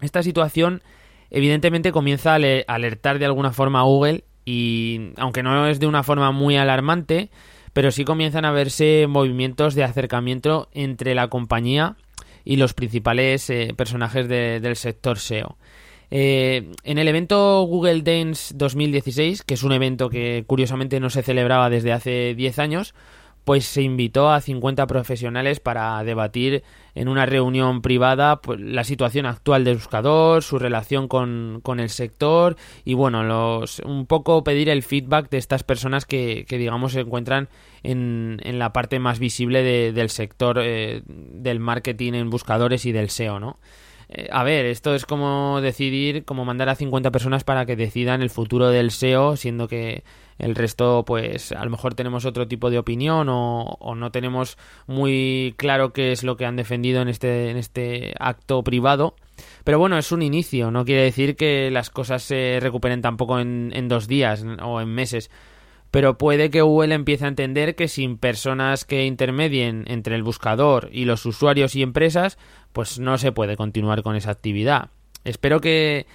Esta 0.00 0.22
situación 0.22 0.82
evidentemente 1.30 1.90
comienza 1.90 2.34
a 2.34 2.38
alertar 2.68 3.18
de 3.18 3.24
alguna 3.24 3.50
forma 3.50 3.80
a 3.80 3.82
Google 3.82 4.22
y 4.44 5.10
aunque 5.16 5.42
no 5.42 5.66
es 5.66 5.80
de 5.80 5.88
una 5.88 6.04
forma 6.04 6.30
muy 6.30 6.56
alarmante, 6.56 7.28
pero 7.72 7.90
sí 7.90 8.04
comienzan 8.04 8.44
a 8.44 8.52
verse 8.52 9.06
movimientos 9.08 9.74
de 9.74 9.82
acercamiento 9.82 10.68
entre 10.74 11.16
la 11.16 11.26
compañía 11.26 11.96
y 12.44 12.54
los 12.54 12.72
principales 12.72 13.50
eh, 13.50 13.74
personajes 13.76 14.28
del 14.28 14.76
sector 14.76 15.18
SEO. 15.18 15.58
Eh, 16.10 16.70
en 16.84 16.98
el 16.98 17.08
evento 17.08 17.62
Google 17.62 18.02
Dance 18.02 18.54
2016, 18.56 19.42
que 19.42 19.54
es 19.54 19.62
un 19.62 19.72
evento 19.72 20.10
que 20.10 20.44
curiosamente 20.46 21.00
no 21.00 21.10
se 21.10 21.22
celebraba 21.22 21.70
desde 21.70 21.92
hace 21.92 22.34
10 22.34 22.58
años, 22.58 22.94
pues 23.44 23.66
se 23.66 23.82
invitó 23.82 24.30
a 24.30 24.40
50 24.40 24.86
profesionales 24.86 25.60
para 25.60 26.02
debatir 26.02 26.62
en 26.94 27.08
una 27.08 27.26
reunión 27.26 27.82
privada 27.82 28.40
pues, 28.40 28.58
la 28.58 28.84
situación 28.84 29.26
actual 29.26 29.64
del 29.64 29.76
buscador, 29.76 30.42
su 30.42 30.58
relación 30.58 31.08
con, 31.08 31.60
el 31.78 31.90
sector 31.90 32.56
y 32.84 32.94
bueno, 32.94 33.22
los, 33.22 33.80
un 33.80 34.06
poco 34.06 34.42
pedir 34.44 34.70
el 34.70 34.82
feedback 34.82 35.28
de 35.28 35.38
estas 35.38 35.62
personas 35.62 36.06
que, 36.06 36.46
digamos 36.48 36.92
se 36.92 37.00
encuentran 37.00 37.48
en, 37.82 38.40
en, 38.42 38.58
la 38.58 38.72
parte 38.72 38.98
más 38.98 39.18
visible 39.18 39.62
del 39.92 40.10
sector 40.10 40.58
eh, 40.62 41.02
del 41.06 41.60
marketing 41.60 42.14
en 42.14 42.30
buscadores 42.30 42.86
y 42.86 42.92
del 42.92 43.10
SEO, 43.10 43.40
¿no? 43.40 43.58
Eh, 44.08 44.28
a 44.30 44.44
ver, 44.44 44.66
esto 44.66 44.94
es 44.94 45.06
como 45.06 45.60
decidir, 45.60 46.24
como 46.24 46.44
mandar 46.44 46.68
a 46.68 46.74
50 46.74 47.10
personas 47.10 47.44
para 47.44 47.66
que 47.66 47.76
decidan 47.76 48.22
el 48.22 48.30
futuro 48.30 48.68
del 48.68 48.90
SEO, 48.90 49.36
siendo 49.36 49.68
que 49.68 50.04
el 50.38 50.54
resto, 50.54 51.04
pues 51.06 51.52
a 51.52 51.64
lo 51.64 51.70
mejor 51.70 51.94
tenemos 51.94 52.24
otro 52.24 52.48
tipo 52.48 52.70
de 52.70 52.78
opinión 52.78 53.28
o, 53.30 53.94
no 53.96 54.10
tenemos 54.10 54.58
muy 54.86 55.54
claro 55.56 55.92
qué 55.92 56.12
es 56.12 56.24
lo 56.24 56.36
que 56.36 56.44
han 56.44 56.56
defendido 56.56 57.02
en 57.02 57.08
este, 57.08 57.50
en 57.50 57.56
este 57.56 58.14
acto 58.18 58.62
privado. 58.62 59.14
Pero 59.64 59.78
bueno, 59.78 59.98
es 59.98 60.12
un 60.12 60.22
inicio, 60.22 60.70
no 60.70 60.84
quiere 60.84 61.02
decir 61.02 61.36
que 61.36 61.70
las 61.70 61.90
cosas 61.90 62.22
se 62.22 62.58
recuperen 62.60 63.02
tampoco 63.02 63.40
en, 63.40 63.72
en 63.74 63.88
dos 63.88 64.06
días 64.06 64.44
o 64.62 64.80
en 64.80 64.88
meses 64.88 65.30
pero 65.94 66.18
puede 66.18 66.50
que 66.50 66.60
Google 66.60 66.92
empiece 66.92 67.24
a 67.24 67.28
entender 67.28 67.76
que 67.76 67.86
sin 67.86 68.18
personas 68.18 68.84
que 68.84 69.04
intermedien 69.04 69.84
entre 69.86 70.16
el 70.16 70.24
buscador 70.24 70.88
y 70.90 71.04
los 71.04 71.24
usuarios 71.24 71.76
y 71.76 71.82
empresas, 71.82 72.36
pues 72.72 72.98
no 72.98 73.16
se 73.16 73.30
puede 73.30 73.56
continuar 73.56 74.02
con 74.02 74.16
esa 74.16 74.32
actividad. 74.32 74.88
Espero 75.22 75.60
que, 75.60 76.06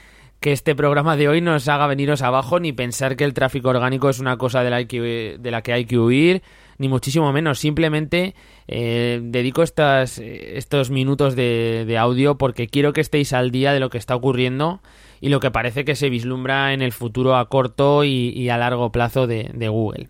este 0.41 0.75
programa 0.75 1.15
de 1.15 1.29
hoy 1.29 1.39
nos 1.39 1.69
haga 1.69 1.87
veniros 1.87 2.21
abajo 2.23 2.59
ni 2.59 2.73
pensar 2.73 3.15
que 3.15 3.23
el 3.23 3.33
tráfico 3.33 3.69
orgánico 3.69 4.09
es 4.09 4.19
una 4.19 4.35
cosa 4.35 4.63
de 4.63 4.69
la 4.69 4.83
que, 4.83 5.37
de 5.39 5.51
la 5.51 5.61
que 5.61 5.71
hay 5.71 5.85
que 5.85 5.97
huir, 5.97 6.43
ni 6.79 6.89
muchísimo 6.89 7.31
menos. 7.31 7.59
Simplemente 7.59 8.33
eh, 8.67 9.19
dedico 9.21 9.61
estas, 9.61 10.17
estos 10.17 10.89
minutos 10.89 11.35
de, 11.35 11.85
de 11.85 11.97
audio 11.97 12.39
porque 12.39 12.67
quiero 12.67 12.91
que 12.93 13.01
estéis 13.01 13.33
al 13.33 13.51
día 13.51 13.71
de 13.71 13.79
lo 13.79 13.91
que 13.91 13.99
está 13.99 14.15
ocurriendo 14.15 14.81
y 15.21 15.29
lo 15.29 15.39
que 15.39 15.51
parece 15.51 15.85
que 15.85 15.95
se 15.95 16.09
vislumbra 16.09 16.73
en 16.73 16.81
el 16.81 16.91
futuro 16.91 17.35
a 17.35 17.49
corto 17.49 18.03
y, 18.03 18.49
a 18.49 18.57
largo 18.57 18.91
plazo 18.91 19.27
de, 19.27 19.67
Google. 19.69 20.09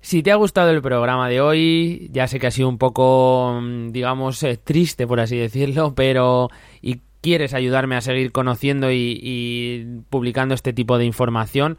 Si 0.00 0.22
te 0.22 0.30
ha 0.30 0.36
gustado 0.36 0.70
el 0.70 0.80
programa 0.80 1.28
de 1.28 1.40
hoy, 1.40 2.08
ya 2.12 2.28
sé 2.28 2.38
que 2.38 2.46
ha 2.46 2.50
sido 2.52 2.68
un 2.68 2.78
poco, 2.78 3.58
mm, 3.60 3.90
digamos, 3.90 4.42
eh, 4.42 4.56
triste 4.56 5.06
por 5.06 5.20
así 5.20 5.36
decirlo, 5.36 5.94
pero 5.94 6.48
y 6.80 7.00
quieres 7.20 7.52
ayudarme 7.52 7.96
a 7.96 8.00
seguir 8.00 8.30
conociendo 8.30 8.92
y 8.92 10.02
publicando 10.08 10.54
este 10.54 10.72
tipo 10.72 10.98
de 10.98 11.04
información, 11.04 11.78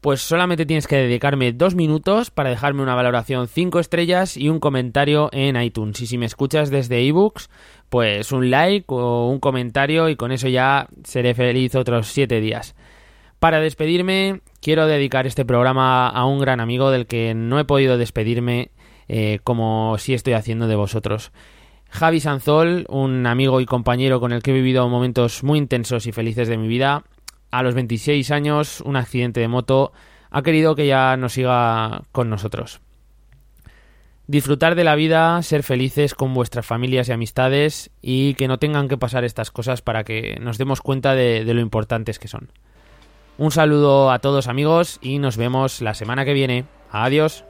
pues 0.00 0.20
solamente 0.20 0.66
tienes 0.66 0.86
que 0.86 0.96
dedicarme 0.96 1.52
dos 1.52 1.74
minutos 1.74 2.30
para 2.30 2.50
dejarme 2.50 2.82
una 2.82 2.94
valoración 2.94 3.48
5 3.48 3.80
estrellas 3.80 4.36
y 4.36 4.48
un 4.48 4.60
comentario 4.60 5.28
en 5.32 5.60
iTunes. 5.60 6.00
Y 6.00 6.06
si 6.06 6.18
me 6.18 6.26
escuchas 6.26 6.70
desde 6.70 7.06
ebooks, 7.06 7.50
pues 7.88 8.30
un 8.32 8.50
like 8.50 8.86
o 8.88 9.28
un 9.28 9.40
comentario 9.40 10.08
y 10.08 10.16
con 10.16 10.30
eso 10.30 10.48
ya 10.48 10.88
seré 11.04 11.34
feliz 11.34 11.74
otros 11.74 12.08
7 12.08 12.40
días. 12.40 12.76
Para 13.40 13.60
despedirme, 13.60 14.40
quiero 14.60 14.86
dedicar 14.86 15.26
este 15.26 15.44
programa 15.44 16.08
a 16.08 16.24
un 16.26 16.40
gran 16.40 16.60
amigo 16.60 16.90
del 16.90 17.06
que 17.06 17.34
no 17.34 17.58
he 17.58 17.64
podido 17.64 17.98
despedirme 17.98 18.70
eh, 19.08 19.40
como 19.44 19.96
si 19.98 20.14
estoy 20.14 20.34
haciendo 20.34 20.66
de 20.66 20.76
vosotros. 20.76 21.32
Javi 21.90 22.20
Sanzol, 22.20 22.84
un 22.88 23.26
amigo 23.26 23.60
y 23.60 23.66
compañero 23.66 24.20
con 24.20 24.32
el 24.32 24.42
que 24.42 24.50
he 24.50 24.54
vivido 24.54 24.88
momentos 24.88 25.42
muy 25.42 25.58
intensos 25.58 26.06
y 26.06 26.12
felices 26.12 26.48
de 26.48 26.58
mi 26.58 26.68
vida, 26.68 27.04
a 27.50 27.62
los 27.62 27.74
26 27.74 28.30
años, 28.30 28.80
un 28.80 28.96
accidente 28.96 29.40
de 29.40 29.48
moto, 29.48 29.92
ha 30.30 30.42
querido 30.42 30.74
que 30.74 30.86
ya 30.86 31.16
no 31.16 31.28
siga 31.28 32.02
con 32.12 32.30
nosotros. 32.30 32.80
Disfrutar 34.26 34.74
de 34.74 34.84
la 34.84 34.94
vida, 34.94 35.40
ser 35.42 35.62
felices 35.62 36.14
con 36.14 36.34
vuestras 36.34 36.66
familias 36.66 37.08
y 37.08 37.12
amistades 37.12 37.90
y 38.02 38.34
que 38.34 38.46
no 38.46 38.58
tengan 38.58 38.88
que 38.88 38.98
pasar 38.98 39.24
estas 39.24 39.50
cosas 39.50 39.80
para 39.80 40.04
que 40.04 40.36
nos 40.40 40.58
demos 40.58 40.82
cuenta 40.82 41.14
de, 41.14 41.44
de 41.44 41.54
lo 41.54 41.62
importantes 41.62 42.18
que 42.18 42.28
son. 42.28 42.52
Un 43.38 43.52
saludo 43.52 44.10
a 44.10 44.18
todos 44.18 44.46
amigos 44.46 44.98
y 45.00 45.18
nos 45.18 45.38
vemos 45.38 45.80
la 45.80 45.94
semana 45.94 46.26
que 46.26 46.34
viene. 46.34 46.66
Adiós. 46.90 47.44